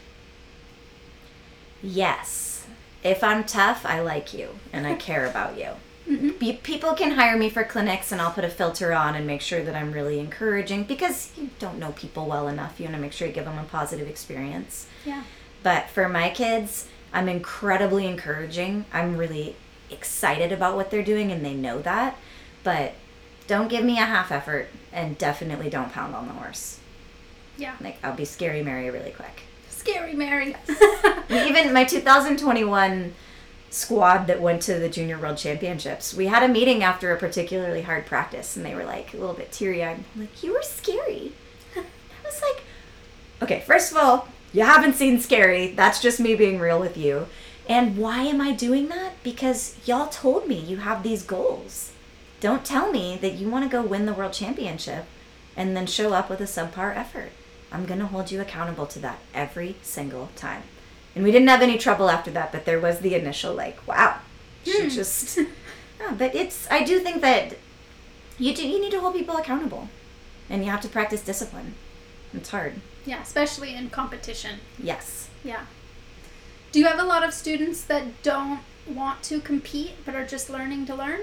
[1.83, 2.67] Yes.
[3.03, 5.71] If I'm tough, I like you and I care about you.
[6.09, 6.31] Mm-hmm.
[6.39, 9.41] Be- people can hire me for clinics and I'll put a filter on and make
[9.41, 12.79] sure that I'm really encouraging because you don't know people well enough.
[12.79, 14.87] You want to make sure you give them a positive experience.
[15.05, 15.25] Yeah.
[15.64, 18.85] But for my kids, I'm incredibly encouraging.
[18.93, 19.57] I'm really
[19.91, 22.17] excited about what they're doing and they know that.
[22.62, 22.95] But
[23.47, 26.81] don't give me a half effort and definitely don't pound on the horse.
[27.57, 27.75] Yeah.
[27.81, 29.43] Like, I'll be scary Mary really quick.
[29.71, 30.57] Scary Mary.
[31.31, 33.15] Even my 2021
[33.71, 37.83] squad that went to the Junior World Championships, we had a meeting after a particularly
[37.83, 40.05] hard practice and they were like a little bit teary eyed.
[40.17, 41.33] Like, you were scary.
[41.77, 41.83] I
[42.25, 42.65] was like,
[43.43, 45.69] okay, first of all, you haven't seen scary.
[45.73, 47.27] That's just me being real with you.
[47.69, 49.23] And why am I doing that?
[49.23, 51.93] Because y'all told me you have these goals.
[52.41, 55.07] Don't tell me that you want to go win the world championship
[55.57, 57.30] and then show up with a subpar effort.
[57.72, 60.62] I'm going to hold you accountable to that every single time.
[61.14, 64.18] And we didn't have any trouble after that, but there was the initial, like, wow,
[64.64, 64.89] she hmm.
[64.89, 65.39] just.
[65.39, 65.47] no,
[66.03, 67.57] oh, but it's, I do think that
[68.39, 69.89] you do, you need to hold people accountable
[70.51, 71.74] and you have to practice discipline.
[72.34, 72.74] It's hard.
[73.07, 74.61] yeah, especially in competition.
[74.78, 75.30] Yes.
[75.43, 75.64] Yeah.
[76.70, 80.51] Do you have a lot of students that don't want to compete but are just
[80.51, 81.20] learning to learn?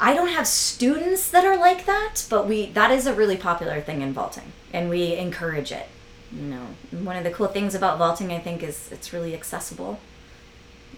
[0.00, 3.80] I don't have students that are like that, but we that is a really popular
[3.80, 5.86] thing in vaulting, and we encourage it.
[6.32, 10.00] You know, one of the cool things about vaulting, I think, is it's really accessible,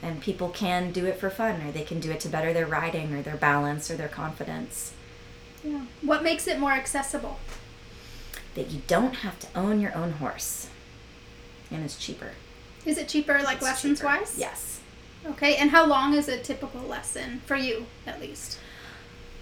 [0.03, 2.67] and people can do it for fun, or they can do it to better their
[2.67, 4.95] riding, or their balance, or their confidence.
[5.63, 5.83] Yeah.
[6.01, 7.39] What makes it more accessible?
[8.55, 10.69] That you don't have to own your own horse,
[11.71, 12.31] and it's cheaper.
[12.87, 14.07] Is it cheaper, like It's lessons cheaper.
[14.09, 14.39] wise?
[14.39, 14.81] Yes.
[15.27, 18.59] Okay, and how long is a typical lesson for you, at least?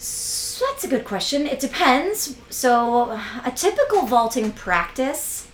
[0.04, 1.46] So that's a good question.
[1.46, 2.36] It depends.
[2.50, 3.12] So,
[3.44, 5.48] a typical vaulting practice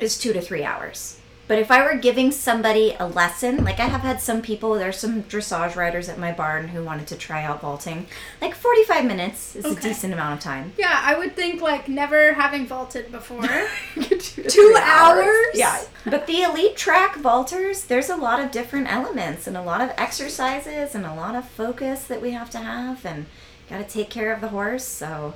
[0.00, 1.18] is two to three hours.
[1.48, 4.96] But if I were giving somebody a lesson, like I have had some people, there's
[4.96, 8.06] some dressage riders at my barn who wanted to try out vaulting.
[8.40, 10.72] Like 45 minutes is a decent amount of time.
[10.78, 13.42] Yeah, I would think like never having vaulted before.
[13.94, 15.46] two Two three hours?
[15.54, 15.82] Yeah.
[16.04, 19.90] But the elite track vaulters, there's a lot of different elements and a lot of
[19.98, 23.26] exercises and a lot of focus that we have to have and
[23.72, 24.84] got to take care of the horse.
[24.84, 25.34] So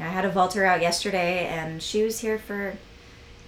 [0.00, 2.76] I had a vaulter out yesterday and she was here for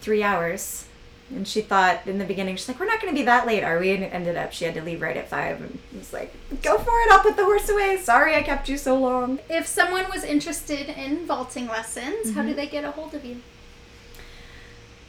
[0.01, 0.85] three hours.
[1.31, 3.63] And she thought in the beginning, she's like, we're not going to be that late,
[3.63, 3.91] are we?
[3.91, 5.61] And it ended up, she had to leave right at five.
[5.61, 7.13] And I was like, go for it.
[7.13, 7.99] I'll put the horse away.
[7.99, 9.39] Sorry I kept you so long.
[9.51, 12.57] if someone was interested in vaulting lessons, how do mm-hmm.
[12.57, 13.43] they get a hold of you?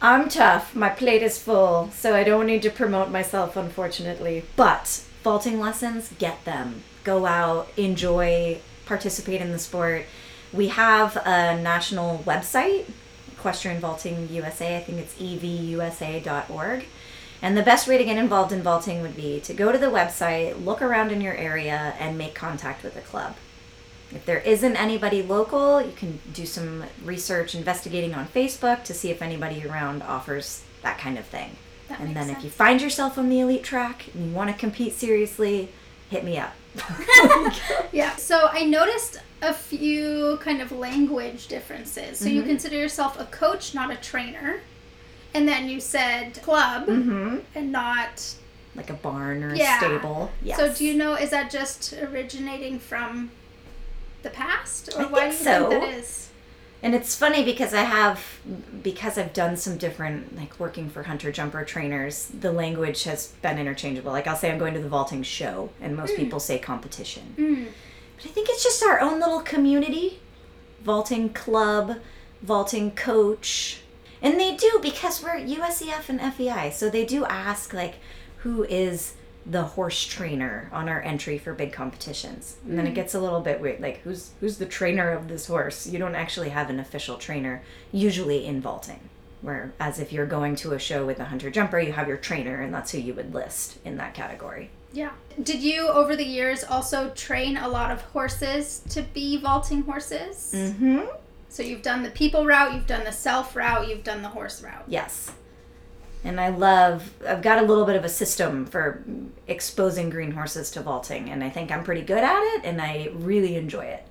[0.02, 0.74] I'm tough.
[0.74, 4.44] My plate is full, so I don't need to promote myself, unfortunately.
[4.56, 6.82] But vaulting lessons, get them.
[7.02, 8.60] Go out, enjoy,
[8.90, 10.04] participate in the sport.
[10.52, 12.90] We have a national website,
[13.30, 14.76] Equestrian Vaulting USA.
[14.76, 16.84] I think it's evusa.org.
[17.40, 19.86] And the best way to get involved in vaulting would be to go to the
[19.86, 23.36] website, look around in your area, and make contact with a club.
[24.12, 29.10] If there isn't anybody local, you can do some research investigating on Facebook to see
[29.10, 31.56] if anybody around offers that kind of thing.
[31.88, 32.38] That and then sense.
[32.38, 35.70] if you find yourself on the elite track and you want to compete seriously,
[36.10, 36.54] hit me up.
[37.92, 38.16] Yeah.
[38.16, 42.18] So I noticed a few kind of language differences.
[42.18, 44.60] So you consider yourself a coach, not a trainer.
[45.34, 48.34] And then you said club hmm and not.
[48.76, 49.76] Like a barn or Yeah.
[49.76, 50.30] a stable.
[50.42, 50.56] Yes.
[50.58, 53.30] So do you know, is that just originating from
[54.22, 54.90] the past?
[54.94, 55.68] Or I why think do you so.
[55.70, 56.29] think that is?
[56.82, 58.40] And it's funny because I have,
[58.82, 63.58] because I've done some different, like working for hunter jumper trainers, the language has been
[63.58, 64.12] interchangeable.
[64.12, 67.34] Like I'll say I'm going to the vaulting show, and most people say competition.
[67.36, 67.66] Mm.
[68.16, 70.20] But I think it's just our own little community
[70.82, 71.98] vaulting club,
[72.42, 73.82] vaulting coach.
[74.22, 76.70] And they do because we're USEF and FEI.
[76.70, 77.96] So they do ask, like,
[78.38, 79.14] who is
[79.46, 82.56] the horse trainer on our entry for big competitions.
[82.66, 83.80] And then it gets a little bit weird.
[83.80, 85.86] Like, who's who's the trainer of this horse?
[85.86, 87.62] You don't actually have an official trainer,
[87.92, 89.00] usually in vaulting.
[89.42, 92.60] Whereas if you're going to a show with a hunter jumper, you have your trainer,
[92.60, 94.70] and that's who you would list in that category.
[94.92, 95.12] Yeah.
[95.42, 100.52] Did you over the years also train a lot of horses to be vaulting horses?
[100.54, 101.06] Mm-hmm.
[101.48, 104.62] So you've done the people route, you've done the self route, you've done the horse
[104.62, 104.84] route.
[104.86, 105.32] Yes.
[106.22, 109.02] And I love, I've got a little bit of a system for
[109.46, 113.10] exposing green horses to vaulting, and I think I'm pretty good at it, and I
[113.14, 114.06] really enjoy it.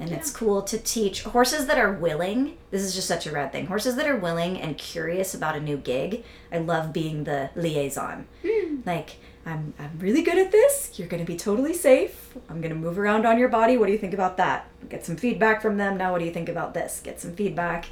[0.00, 2.56] And it's cool to teach horses that are willing.
[2.70, 3.66] This is just such a rad thing.
[3.66, 6.24] Horses that are willing and curious about a new gig.
[6.50, 8.26] I love being the liaison.
[8.44, 8.80] Hmm.
[8.84, 10.98] Like, I'm, I'm really good at this.
[10.98, 12.36] You're going to be totally safe.
[12.48, 13.76] I'm going to move around on your body.
[13.76, 14.68] What do you think about that?
[14.88, 15.96] Get some feedback from them.
[15.96, 17.00] Now, what do you think about this?
[17.02, 17.86] Get some feedback.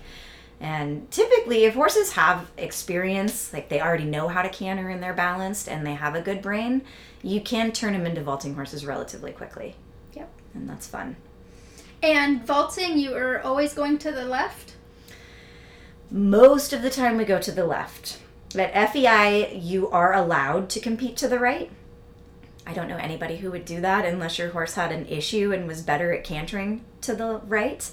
[0.63, 5.13] And typically, if horses have experience, like they already know how to canter and they're
[5.13, 6.83] balanced and they have a good brain,
[7.21, 9.75] you can turn them into vaulting horses relatively quickly.
[10.13, 10.31] Yep.
[10.55, 11.17] And that's fun.
[12.01, 14.77] And vaulting, you are always going to the left?
[16.13, 18.21] Most of the time, we go to the left.
[18.55, 21.73] At FEI, you are allowed to compete to the right.
[22.65, 25.67] I don't know anybody who would do that unless your horse had an issue and
[25.67, 27.91] was better at cantering to the right.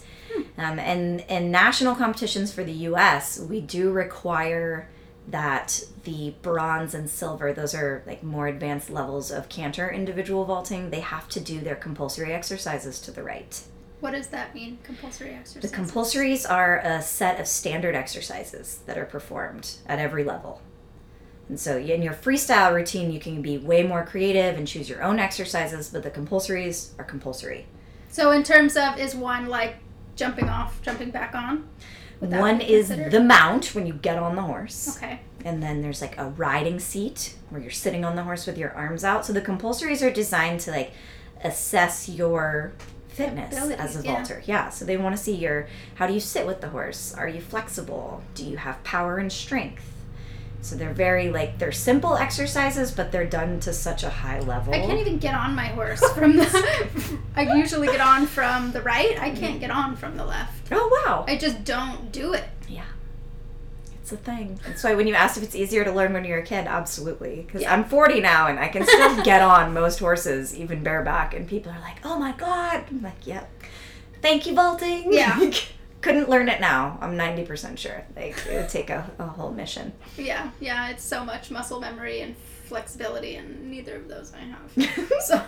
[0.58, 4.90] Um, and in national competitions for the U.S., we do require
[5.28, 10.90] that the bronze and silver, those are like more advanced levels of canter individual vaulting,
[10.90, 13.62] they have to do their compulsory exercises to the right.
[14.00, 14.80] What does that mean?
[14.84, 15.70] Compulsory exercises?
[15.70, 20.62] The compulsories are a set of standard exercises that are performed at every level.
[21.50, 25.04] And so in your freestyle routine, you can be way more creative and choose your
[25.04, 27.66] own exercises, but the compulsories are compulsory.
[28.10, 29.76] So in terms of is one like
[30.20, 31.68] jumping off, jumping back on?
[32.20, 34.98] One is the mount when you get on the horse.
[34.98, 35.22] Okay.
[35.46, 38.74] And then there's like a riding seat where you're sitting on the horse with your
[38.74, 39.26] arms out.
[39.26, 40.92] So the compulsories are designed to like
[41.44, 42.74] assess your
[43.08, 44.16] fitness as a Abilities, yeah.
[44.16, 44.44] vaulter.
[44.46, 44.70] Yeah.
[44.70, 47.14] So they want to see your how do you sit with the horse?
[47.14, 48.22] Are you flexible?
[48.36, 49.86] Do you have power and strength?
[50.62, 54.74] So they're very like they're simple exercises, but they're done to such a high level.
[54.74, 57.20] I can't even get on my horse from the.
[57.36, 59.18] I usually get on from the right.
[59.20, 60.68] I can't get on from the left.
[60.72, 61.24] Oh wow.
[61.28, 62.43] I just don't do it.
[62.68, 62.84] Yeah.
[64.01, 64.60] It's a thing.
[64.66, 67.43] That's why when you asked if it's easier to learn when you're a kid, absolutely.
[67.45, 67.74] Because Yeah.
[67.74, 71.34] I'm 40 now and I can still get on most horses, even bareback.
[71.34, 72.84] And people are like, oh my God.
[72.89, 73.49] I'm like, yep.
[74.22, 75.14] Thank you, vaulting.
[75.14, 75.51] Yeah.
[76.02, 76.97] Couldn't learn it now.
[77.02, 78.06] I'm 90% sure.
[78.16, 79.91] Like, it would take a, a whole mission.
[80.18, 80.89] Yeah, yeah.
[80.89, 82.36] It's so much muscle memory and
[82.70, 85.22] flexibility, and neither of those I have.
[85.22, 85.43] so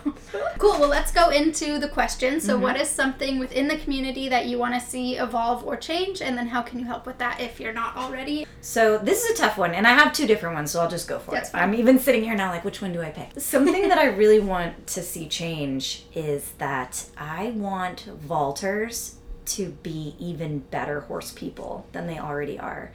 [0.58, 0.80] cool.
[0.80, 2.43] Well, let's go into the questions.
[2.43, 2.82] So, what mm-hmm.
[2.82, 6.47] is something within the community that you want to see evolve or change, and then
[6.47, 8.45] how can you help with that if you're not already?
[8.60, 11.08] So this is a tough one, and I have two different ones, so I'll just
[11.08, 11.54] go for That's it.
[11.54, 11.64] fine.
[11.64, 13.39] I'm even sitting here now, like, which one do I pick?
[13.39, 19.16] Something that I really want to see change is that I want vaulters
[19.46, 22.92] to be even better horse people than they already are,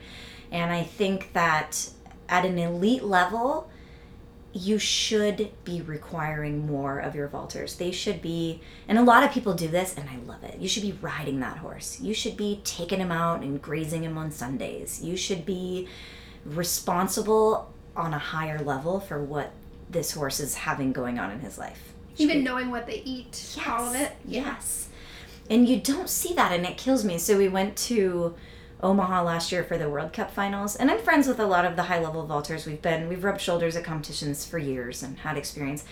[0.51, 1.89] and I think that
[2.29, 3.69] at an elite level,
[4.53, 7.77] you should be requiring more of your vaulters.
[7.77, 10.59] They should be, and a lot of people do this, and I love it.
[10.59, 11.99] You should be riding that horse.
[12.01, 15.03] You should be taking him out and grazing him on Sundays.
[15.03, 15.87] You should be
[16.45, 19.51] responsible on a higher level for what
[19.89, 21.93] this horse is having going on in his life.
[22.17, 24.13] Even be- knowing what they eat, all of it.
[24.25, 24.86] Yes.
[25.49, 27.17] And you don't see that, and it kills me.
[27.17, 28.35] So we went to
[28.81, 31.75] Omaha last year for the World Cup finals, and I'm friends with a lot of
[31.75, 32.65] the high level vaulters.
[32.65, 35.85] We've been, we've rubbed shoulders at competitions for years and had experience.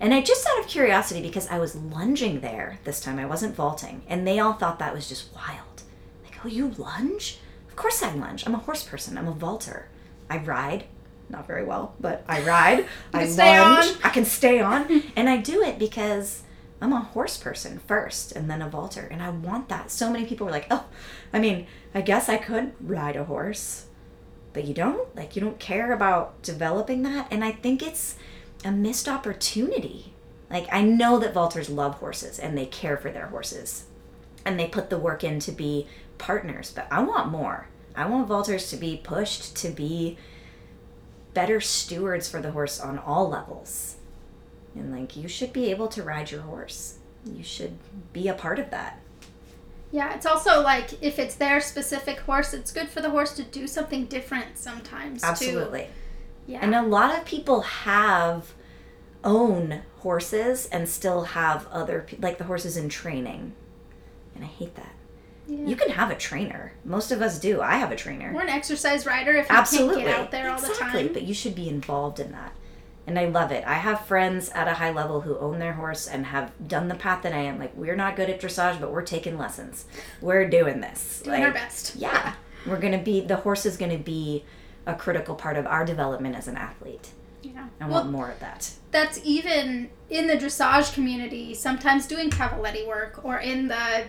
[0.00, 3.54] And I just out of curiosity, because I was lunging there this time, I wasn't
[3.54, 5.82] vaulting, and they all thought that was just wild.
[6.24, 7.38] Like, oh, you lunge?
[7.68, 8.46] Of course I lunge.
[8.46, 9.16] I'm a horse person.
[9.16, 9.88] I'm a vaulter.
[10.28, 10.84] I ride,
[11.30, 12.86] not very well, but I ride.
[13.14, 13.86] I can stay lunge.
[13.86, 13.96] on.
[14.04, 16.42] I can stay on, and I do it because
[16.80, 19.90] I'm a horse person first, and then a vaulter, and I want that.
[19.90, 20.84] So many people were like, "Oh,
[21.32, 23.86] I mean, I guess I could ride a horse,
[24.52, 25.14] but you don't.
[25.16, 28.16] Like, you don't care about developing that." And I think it's
[28.64, 30.12] a missed opportunity.
[30.50, 33.84] Like, I know that vaulters love horses and they care for their horses,
[34.44, 36.72] and they put the work in to be partners.
[36.74, 37.68] But I want more.
[37.94, 40.18] I want vaulters to be pushed to be
[41.32, 43.95] better stewards for the horse on all levels.
[44.76, 46.98] And like you should be able to ride your horse.
[47.24, 47.78] You should
[48.12, 49.00] be a part of that.
[49.92, 53.42] Yeah, it's also like if it's their specific horse, it's good for the horse to
[53.42, 55.22] do something different sometimes.
[55.22, 55.28] too.
[55.28, 55.88] Absolutely.
[56.46, 56.60] Yeah.
[56.62, 58.52] And a lot of people have
[59.24, 63.54] own horses and still have other like the horses in training.
[64.34, 64.92] And I hate that.
[65.48, 65.66] Yeah.
[65.66, 66.72] You can have a trainer.
[66.84, 67.60] Most of us do.
[67.60, 68.32] I have a trainer.
[68.34, 70.02] Or an exercise rider if you Absolutely.
[70.02, 71.02] can't get out there all exactly.
[71.02, 71.12] the time.
[71.12, 72.52] But you should be involved in that.
[73.06, 73.62] And I love it.
[73.66, 76.94] I have friends at a high level who own their horse and have done the
[76.96, 77.58] path that I am.
[77.58, 79.84] Like, we're not good at dressage, but we're taking lessons.
[80.20, 81.20] We're doing this.
[81.22, 81.94] Doing like, our best.
[81.96, 82.34] Yeah.
[82.66, 84.44] We're going to be, the horse is going to be
[84.86, 87.10] a critical part of our development as an athlete.
[87.42, 87.68] Yeah.
[87.80, 88.72] I Well, want more of that.
[88.90, 94.06] that's even in the dressage community, sometimes doing cavaletti work or in the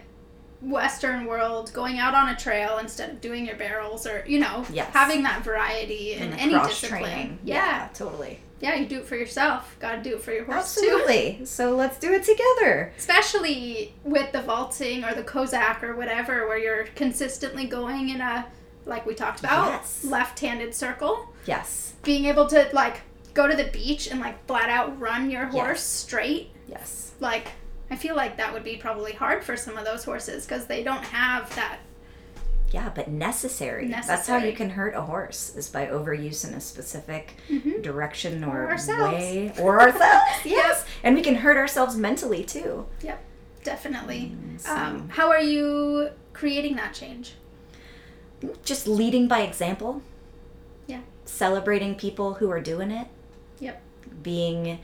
[0.62, 4.66] Western world, going out on a trail instead of doing your barrels or, you know,
[4.72, 4.92] Yes.
[4.92, 7.02] having that variety in And any discipline.
[7.04, 7.40] training.
[7.44, 7.90] Yeah.
[7.94, 8.40] totally.
[8.60, 8.76] Yeah.
[8.76, 9.76] you do it for yourself.
[9.80, 10.82] Gotta do it for your horse too.
[10.88, 11.46] Absolutely.
[11.46, 12.94] So let's do it together.
[12.98, 18.46] Especially with the vaulting or the Kozak or whatever, where you're consistently going in a,
[18.86, 20.04] like we talked about, Yes.
[20.04, 21.30] left handed circle.
[21.46, 21.94] Yes.
[22.04, 23.02] Being able to, like,
[23.34, 25.84] go to the beach and, like, flat out run your horse Yes.
[25.84, 27.12] straight Yes.
[27.20, 27.48] like
[27.90, 30.84] I feel like that would be probably hard for some of those horses because they
[30.84, 31.78] don't have that.
[32.72, 33.88] Yeah, but necessary.
[33.88, 37.36] That's how you can hurt a horse is by overuse in a specific
[37.82, 39.14] direction or, Or ourselves.
[39.14, 40.26] way or ourselves.
[40.46, 42.86] yes, and we can hurt ourselves mentally too.
[43.02, 43.24] Yep,
[43.64, 44.36] definitely.
[44.58, 47.36] so- Um, how are you creating that change?
[48.64, 50.02] Just leading by example.
[50.88, 51.02] Yeah.
[51.26, 53.08] Celebrating people who are doing it.
[53.60, 53.82] Yep.
[54.22, 54.80] Being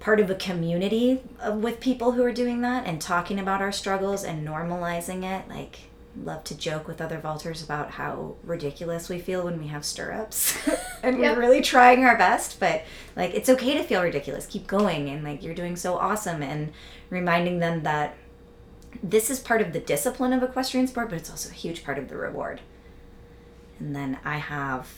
[0.00, 3.72] part of a community of, with people who are doing that and talking about our
[3.72, 5.48] struggles and normalizing it.
[5.48, 5.78] Like,
[6.24, 10.56] love to joke with other vaulters about how ridiculous we feel when we have stirrups.
[11.02, 11.36] and Yep.
[11.36, 12.82] we're really trying our best, but
[13.16, 14.46] like, it's okay to feel ridiculous.
[14.46, 15.08] Keep going.
[15.08, 16.42] And like, you're doing so awesome.
[16.42, 16.72] And
[17.10, 18.16] reminding them that
[19.02, 21.98] this is part of the discipline of equestrian sport, but it's also a huge part
[21.98, 22.60] of the reward.
[23.78, 24.88] And then I have,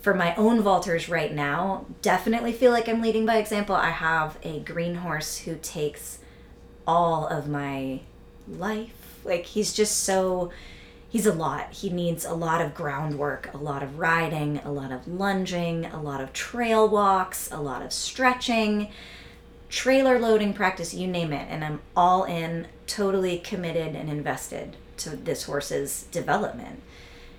[0.00, 3.74] for my own vaulters right now, definitely feel like I'm leading by example.
[3.76, 6.20] I have a green horse who takes
[6.86, 8.00] all of my
[8.48, 8.99] life.
[9.24, 10.50] Like, he's just so,
[11.08, 11.72] he's a lot.
[11.72, 16.00] He needs a lot of groundwork, a lot of riding, a lot of lunging, a
[16.00, 18.90] lot of trail walks, a lot of stretching
[19.70, 25.10] trailer loading practice, you name it, and I'm all in, totally committed and invested to
[25.10, 26.82] this horse's development.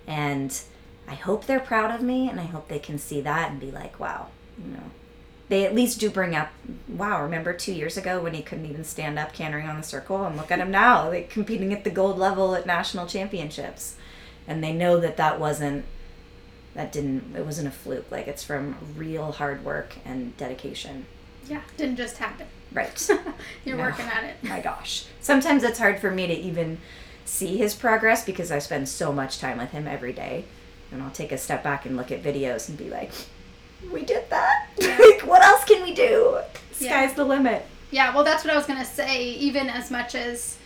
[0.07, 0.59] And
[1.07, 3.69] I hope they're proud of me, and I hope they can see that and be
[3.69, 4.27] like, wow,
[4.57, 4.83] you know.
[5.51, 6.47] They at least do bring up,
[6.87, 10.23] wow, remember two years ago when he couldn't even stand up cantering on the circle?
[10.25, 13.97] And look at him now, like competing at the gold level at national championships.
[14.47, 15.83] And they know that that wasn't,
[16.73, 18.09] that didn't, it wasn't a fluke.
[18.09, 21.05] Like it's from real hard work and dedication.
[21.49, 22.47] Yeah, didn't just happen.
[22.71, 23.09] Right.
[23.65, 23.83] You're No.
[23.83, 24.35] working at it.
[24.43, 25.03] My gosh.
[25.19, 26.77] Sometimes it's hard for me to even
[27.25, 30.45] see his progress because I spend so much time with him every day.
[30.93, 33.11] And I'll take a step back and look at videos and be like,
[33.91, 34.67] we did that?
[34.77, 34.97] Yeah.
[34.99, 36.39] like, what else can we do?
[36.71, 37.13] Sky's Yeah.
[37.13, 37.65] the limit.
[37.91, 39.23] Yeah, well, that's what I was gonna say.
[39.31, 40.57] Even as much as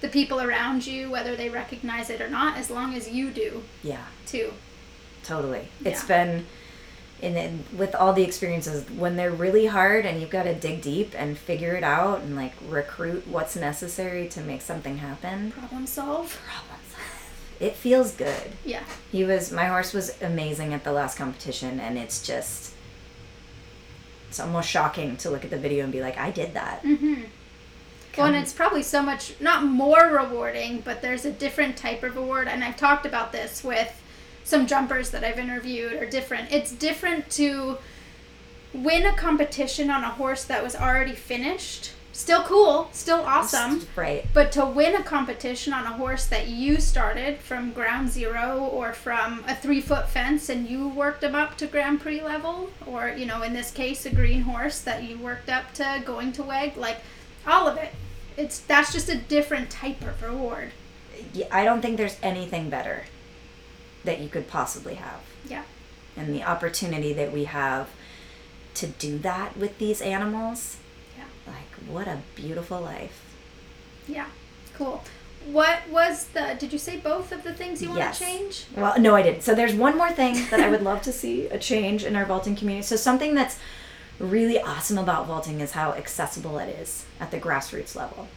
[0.00, 3.62] the people around you, whether they recognize it or not, as long as you do
[3.82, 4.52] Yeah, too.
[5.22, 5.68] totally.
[5.84, 6.46] It's been.
[7.22, 10.82] And then with all the experiences, when they're really hard and you've got to dig
[10.82, 15.86] deep and figure it out and like recruit what's necessary to make something happen, Problem
[15.86, 16.38] solve.
[16.46, 16.63] problems.
[17.60, 18.52] It feels good.
[18.64, 18.82] Yeah.
[19.10, 22.74] He was my horse was amazing at the last competition and it's just
[24.28, 26.82] it's almost shocking to look at the video and be like, I did that.
[26.82, 27.22] Mm-hmm.
[28.16, 32.16] Well, and it's probably so much not more rewarding, but there's a different type of
[32.16, 34.02] reward, and I've talked about this with
[34.44, 36.52] some jumpers that I've interviewed are different.
[36.52, 37.78] It's different to
[38.72, 41.92] win a competition on a horse that was already finished.
[42.14, 43.88] Still cool, still awesome.
[43.96, 44.24] Right.
[44.32, 48.92] But to win a competition on a horse that you started from ground zero or
[48.92, 53.08] from a three foot fence and you worked them up to Grand Prix level, or,
[53.08, 56.44] you know, in this case, a green horse that you worked up to going to
[56.44, 56.98] WEG, like
[57.48, 57.92] all of it.
[58.36, 60.70] It's that's just a different type of reward.
[61.32, 63.06] Yeah, I don't think there's anything better
[64.04, 65.20] that you could possibly have.
[65.48, 65.64] Yeah.
[66.16, 67.90] And the opportunity that we have
[68.74, 70.76] to do that with these animals.
[71.88, 73.22] What a beautiful life.
[74.08, 74.26] Yeah.
[74.76, 75.02] Cool.
[75.46, 78.18] What was the did you say both of the things you want Yes.
[78.18, 78.64] to change?
[78.76, 79.42] Well, no, I didn't.
[79.42, 82.24] So there's one more thing that I would love to see a change in our
[82.24, 82.86] vaulting community.
[82.86, 83.58] So something that's
[84.18, 88.28] really awesome about vaulting is how accessible it is at the grassroots level.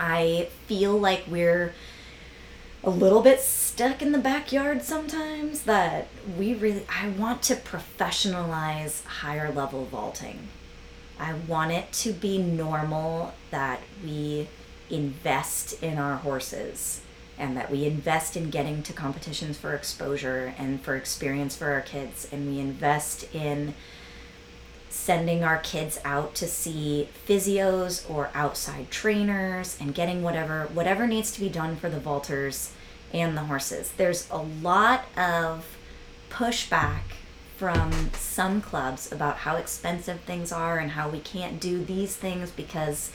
[0.00, 1.74] I feel like we're
[2.84, 6.06] a little bit stuck in the backyard sometimes that
[6.38, 10.48] we really I want to professionalize higher level vaulting.
[11.18, 14.48] I want it to be normal that we
[14.90, 17.02] invest in our horses
[17.38, 21.80] and that we invest in getting to competitions for exposure and for experience for our
[21.80, 23.74] kids and we invest in
[24.90, 31.30] sending our kids out to see physios or outside trainers and getting whatever whatever needs
[31.30, 32.70] to be done for the vaulters
[33.12, 33.92] and the horses.
[33.96, 35.76] There's a lot of
[36.30, 37.02] pushback
[37.58, 42.52] from some clubs about how expensive things are and how we can't do these things
[42.52, 43.10] because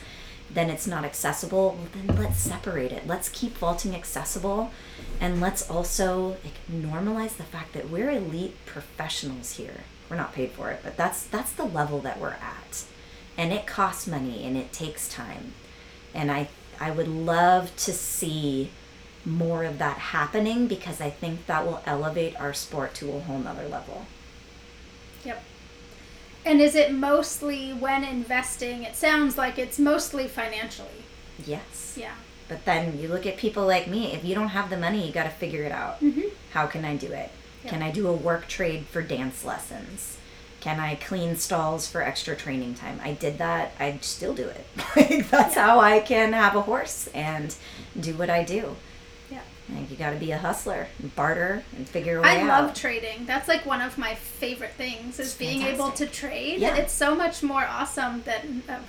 [0.50, 1.78] then it's not accessible.
[1.78, 3.06] Well, then let's separate it.
[3.06, 4.70] Let's keep vaulting accessible
[5.18, 9.80] and let's also like, normalize the fact that we're elite professionals here.
[10.10, 12.84] We're not paid for it, but that's that's the level that we're at.
[13.38, 15.54] And it costs money and it takes time.
[16.12, 18.70] And I I would love to see
[19.24, 23.38] more of that happening because I think that will elevate our sport to a whole
[23.38, 24.06] nother level.
[25.24, 25.42] Yep.
[26.46, 28.82] And is it mostly when investing?
[28.82, 31.04] It sounds like it's mostly financially.
[31.44, 31.96] Yes.
[31.98, 32.14] Yeah.
[32.48, 35.12] But then you look at people like me, if you don't have the money, you
[35.12, 36.00] got to figure it out.
[36.00, 36.28] Mm-hmm.
[36.52, 37.30] How can I do it?
[37.64, 37.70] Yeah.
[37.70, 40.18] Can I do a work trade for dance lessons?
[40.60, 43.00] Can I clean stalls for extra training time?
[43.02, 43.72] I did that.
[43.80, 44.66] I still do it.
[44.96, 47.54] like that's how I can have a horse and
[47.98, 48.76] do what I do.
[49.72, 52.46] Like you got to be a hustler, and barter, and figure a way I out.
[52.64, 53.24] love trading.
[53.26, 56.60] That's like one of my favorite things is It's being able to trade.
[56.60, 56.76] Yeah.
[56.76, 58.80] It's so much more awesome than a,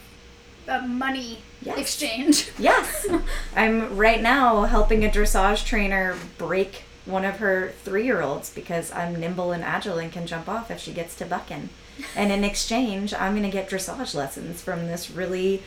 [0.73, 1.77] a money Yes.
[1.77, 2.49] exchange.
[2.59, 3.07] Yes.
[3.55, 8.91] I'm right now helping a dressage trainer break one of her three year olds because
[8.91, 11.69] I'm nimble and agile and can jump off if she gets to bucking.
[12.15, 15.63] And in exchange, I'm going to get dressage lessons from this really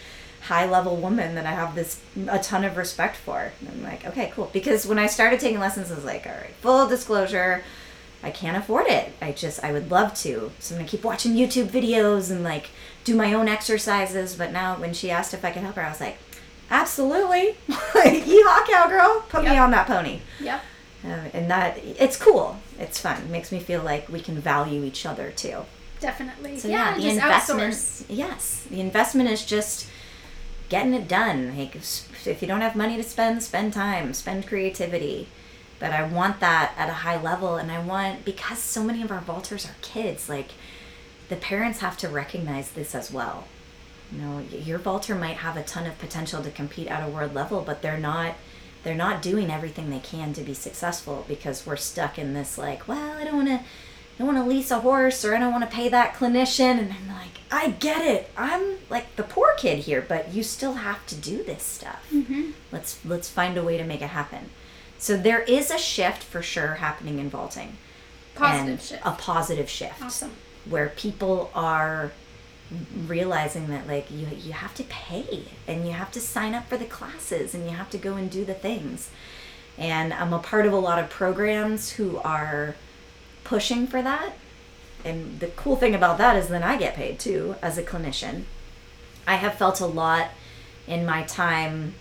[0.49, 3.53] high level woman that I have this a ton of respect for.
[3.61, 4.49] And I'm like, okay, cool.
[4.51, 7.62] Because when I started taking lessons, I was like, all right, full disclosure,
[8.22, 9.12] I can't afford it.
[9.20, 10.51] I just, I would love to.
[10.59, 12.70] So I'm gonna keep watching YouTube videos and like
[13.05, 14.36] do my own exercises.
[14.36, 16.16] But now when she asked if I could help her, I was like,
[16.70, 17.57] absolutely.
[17.94, 20.20] like, yeehaw, cowgirl, put me on that pony.
[20.40, 20.62] Yep.
[21.05, 22.57] Um, and that, it's cool.
[22.78, 23.20] It's fun.
[23.20, 25.66] It makes me feel like we can value each other too.
[26.01, 26.59] Definitely.
[26.59, 27.61] So yeah, yeah, the just investment.
[27.61, 28.05] outsource.
[28.09, 29.88] Yes, the investment is just
[30.68, 31.56] getting it done.
[31.56, 35.28] Like if you don't have money to spend, spend time, spend creativity.
[35.78, 39.12] But I want that at a high level, and I want because so many of
[39.12, 40.28] our vaulters are kids.
[40.28, 40.50] Like
[41.28, 43.46] the parents have to recognize this as well.
[44.10, 47.34] You know, your vaulter might have a ton of potential to compete at a world
[47.34, 48.34] level, but they're not.
[48.84, 52.86] They're not doing everything they can to be successful because we're stuck in this like,
[52.86, 53.54] well, I don't want to
[54.18, 56.78] I don't want to lease a horse or I don't want to pay that clinician.
[56.78, 58.30] And I'm like, I get it.
[58.36, 62.07] I'm like the poor kid here, but you still have to do this stuff.
[62.12, 62.51] Mm-hmm.
[62.70, 64.51] Let's let's find a way to make it happen.
[64.99, 67.78] So there is a shift for sure happening in vaulting.
[68.34, 69.07] Positive shift.
[69.07, 70.03] A positive shift.
[70.03, 70.32] Awesome.
[70.68, 72.12] Where people are
[73.07, 76.76] realizing that like you you have to pay and you have to sign up for
[76.76, 79.11] the classes and you have to go and do the things.
[79.78, 82.74] And I'm a part of a lot of programs who are
[83.44, 84.32] pushing for that.
[85.05, 88.44] And the cool thing about that is then I get paid too as a clinician.
[89.26, 90.30] I have felt a lot
[90.86, 91.94] in my time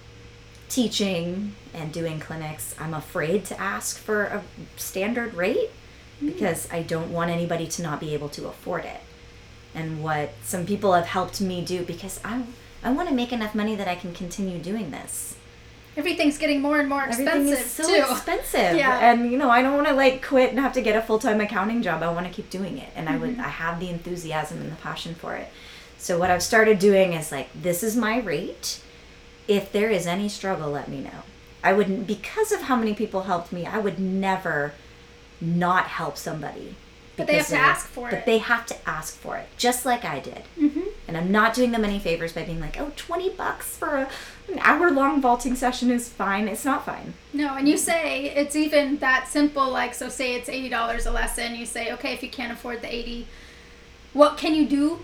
[0.69, 2.75] teaching and doing clinics.
[2.79, 4.43] I'm afraid to ask for a
[4.75, 5.69] standard rate
[6.17, 6.27] mm-hmm.
[6.27, 9.01] because I don't want anybody to not be able to afford it.
[9.75, 12.43] And what some people have helped me do because I
[12.83, 15.35] I want to make enough money that I can continue doing this.
[15.97, 18.11] Everything's getting more and more expensive Everything is so too.
[18.11, 18.77] expensive.
[18.77, 18.99] Yeah.
[18.99, 21.41] And you know, I don't want to like quit and have to get a full-time
[21.41, 22.03] accounting job.
[22.03, 22.89] I want to keep doing it.
[22.95, 25.49] And I would I have the enthusiasm and the passion for it.
[25.97, 28.81] So what I've started doing is like this is my rate.
[29.47, 31.23] If there is any struggle, let me know.
[31.63, 34.73] I wouldn't because of how many people helped me, I would never
[35.41, 36.75] not help somebody.
[37.15, 38.11] But they have to ask for it.
[38.11, 40.43] But they have to ask for it, just like I did.
[40.59, 40.86] Mm-hmm.
[41.07, 44.09] And I'm not doing them any favors by being like, oh, 20 bucks for a,
[44.51, 46.47] an hour long vaulting session is fine.
[46.49, 47.13] It's not fine.
[47.33, 49.69] No, and you say it's even that simple.
[49.69, 51.55] Like, so say it's eighty dollars a lesson.
[51.55, 53.27] You say, okay, if you can't afford the eighty,
[54.13, 54.99] what can you do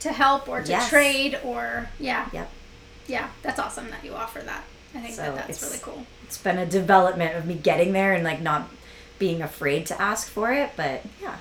[0.00, 0.88] to help or to Yes.
[0.88, 2.50] trade or yeah, Yep.
[3.08, 3.28] yeah.
[3.42, 4.64] That's awesome that you offer that.
[4.94, 6.06] I think So that that's really cool.
[6.24, 8.68] It's been a development of me getting there and like not
[9.18, 10.70] being afraid to ask for it.
[10.76, 11.36] But yeah,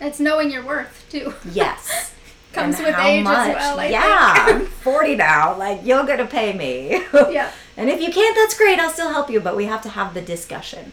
[0.00, 1.34] It's knowing your worth too.
[1.50, 2.12] yes.
[2.52, 4.34] Comes And with age as well, I yeah.
[4.48, 5.56] I'm 40 now.
[5.56, 7.02] Like, you're going to pay me.
[7.32, 8.78] yeah, And if you can't, that's great.
[8.78, 9.40] I'll still help you.
[9.40, 10.92] But we have to have the discussion.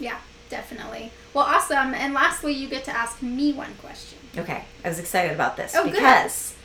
[0.00, 0.18] yeah,
[0.48, 1.12] definitely.
[1.32, 1.94] Well, awesome.
[1.94, 4.18] And lastly, you get to ask me one question.
[4.36, 4.64] Okay.
[4.84, 5.92] I was excited about this Oh, good.
[5.92, 6.56] because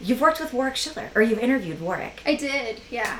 [0.00, 2.22] you've worked with Warwick Schiller or you've interviewed Warwick.
[2.24, 2.80] I did.
[2.88, 3.18] Yeah.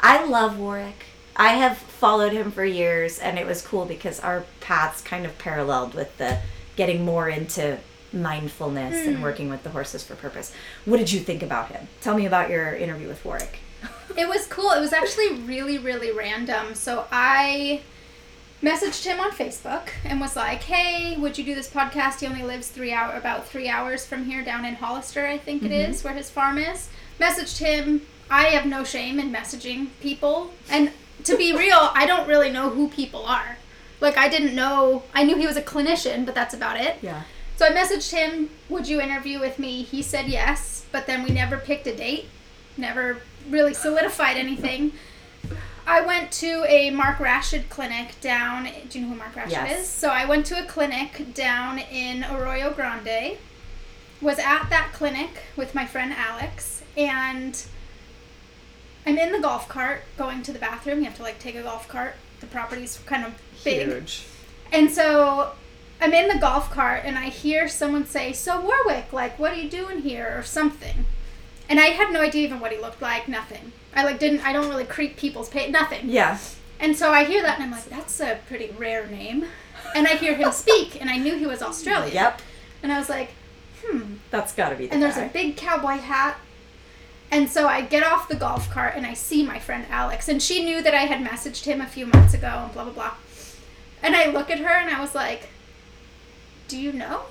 [0.00, 1.06] I love Warwick.
[1.36, 5.38] I have followed him for years, and it was cool because our paths kind of
[5.38, 6.40] paralleled with the
[6.76, 7.78] getting more into
[8.12, 9.08] mindfulness Hmm.
[9.14, 10.52] and working with the horses for purpose.
[10.84, 11.88] What did you think about him?
[12.00, 13.58] Tell me about your interview with Warwick.
[14.16, 14.70] It was cool.
[14.72, 16.74] It was actually really, really random.
[16.74, 17.80] So I
[18.62, 22.20] messaged him on Facebook and was like, "Hey, would you do this podcast?
[22.20, 25.62] He only lives three hour about three hours from here, down in Hollister, I think
[25.62, 26.88] it is, where his farm is."
[27.18, 28.02] Messaged him.
[28.30, 30.90] I have no shame in messaging people, and
[31.24, 33.56] to be real, I don't really know who people are.
[34.02, 35.04] Like I didn't know.
[35.14, 36.96] I knew he was a clinician, but that's about it.
[37.00, 37.22] Yeah.
[37.56, 39.82] So I messaged him, Would you interview with me?
[39.82, 42.26] He said yes, but then we never picked a date,
[42.76, 43.18] never
[43.48, 44.92] really solidified anything.
[45.86, 48.68] I went to a Mark Rashid clinic down.
[48.88, 49.80] Do you know who Mark Rashid Yes.
[49.80, 49.88] is?
[49.88, 53.38] So I went to a clinic down in Arroyo Grande.
[54.20, 57.60] Was at that clinic with my friend Alex, and
[59.04, 60.98] I'm in the golf cart going to the bathroom.
[61.00, 62.14] You have to like take a golf cart.
[62.40, 63.86] The property's kind of big.
[63.88, 64.24] Huge.
[64.72, 65.52] And so
[66.00, 69.56] I'm in the golf cart and I hear someone say, So, Warwick, like, what are
[69.56, 70.34] you doing here?
[70.36, 71.04] or something.
[71.68, 73.72] And I had no idea even what he looked like, nothing.
[73.94, 76.08] I like didn't I don't really creep people's pay nothing.
[76.08, 76.38] Yeah.
[76.80, 79.44] And so I hear that and I'm like, that's a pretty rare name.
[79.94, 82.12] And I hear him speak and I knew he was Australian.
[82.14, 82.40] Yep.
[82.82, 83.30] And I was like,
[83.84, 84.14] hmm.
[84.30, 85.24] That's got to be the And there's guy.
[85.24, 86.38] a big cowboy hat.
[87.30, 90.28] And so I get off the golf cart and I see my friend Alex.
[90.28, 92.92] And she knew that I had messaged him a few months ago and blah, blah,
[92.92, 93.14] blah.
[94.02, 95.48] And I look at her and I was like,
[96.68, 97.22] Do you know?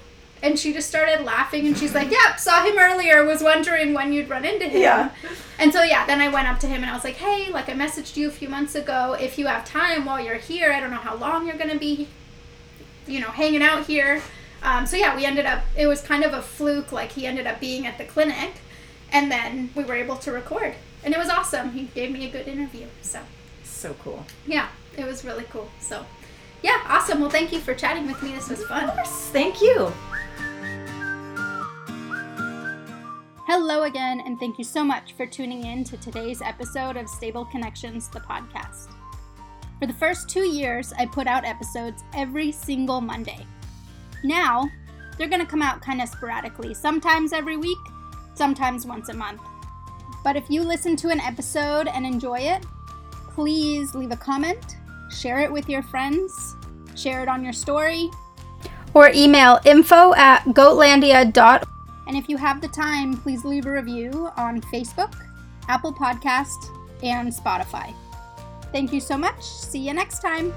[0.43, 4.11] And she just started laughing and she's like, Yep, saw him earlier, was wondering when
[4.13, 4.81] you'd run into him.
[4.81, 5.11] Yeah.
[5.59, 7.69] And so, yeah, then I went up to him and I was like, Hey, like
[7.69, 9.15] I messaged you a few months ago.
[9.19, 11.77] If you have time while you're here, I don't know how long you're going to
[11.79, 12.07] be,
[13.07, 14.21] you know, hanging out here.
[14.63, 16.91] Um, so, yeah, we ended up, it was kind of a fluke.
[16.91, 18.53] Like he ended up being at the clinic
[19.11, 20.75] and then we were able to record.
[21.03, 21.71] And it was awesome.
[21.71, 22.85] He gave me a good interview.
[23.01, 23.19] So,
[23.63, 24.25] So cool.
[24.47, 24.67] yeah,
[24.97, 25.69] it was really cool.
[25.79, 26.05] So,
[26.61, 27.19] yeah, awesome.
[27.21, 28.33] Well, thank you for chatting with me.
[28.33, 28.91] This was fun.
[29.05, 29.91] Thank you.
[33.47, 37.45] Hello again, and thank you so much for tuning in to today's episode of Stable
[37.45, 38.93] Connections, the podcast.
[39.79, 43.45] For the first two years, I put out episodes every single Monday.
[44.23, 44.69] Now,
[45.17, 47.79] they're going to come out kind of sporadically, sometimes every week,
[48.35, 49.41] sometimes once a month.
[50.23, 52.65] But if you listen to an episode and enjoy it,
[53.33, 54.77] please leave a comment,
[55.11, 56.55] share it with your friends,
[56.95, 58.09] share it on your story,
[58.93, 61.67] or email info at goatlandia.org.
[62.07, 65.13] And if you have the time, please leave a review on Facebook,
[65.67, 66.57] Apple Podcast,
[67.03, 67.93] and Spotify.
[68.71, 69.43] Thank you so much.
[69.43, 70.53] See you next time.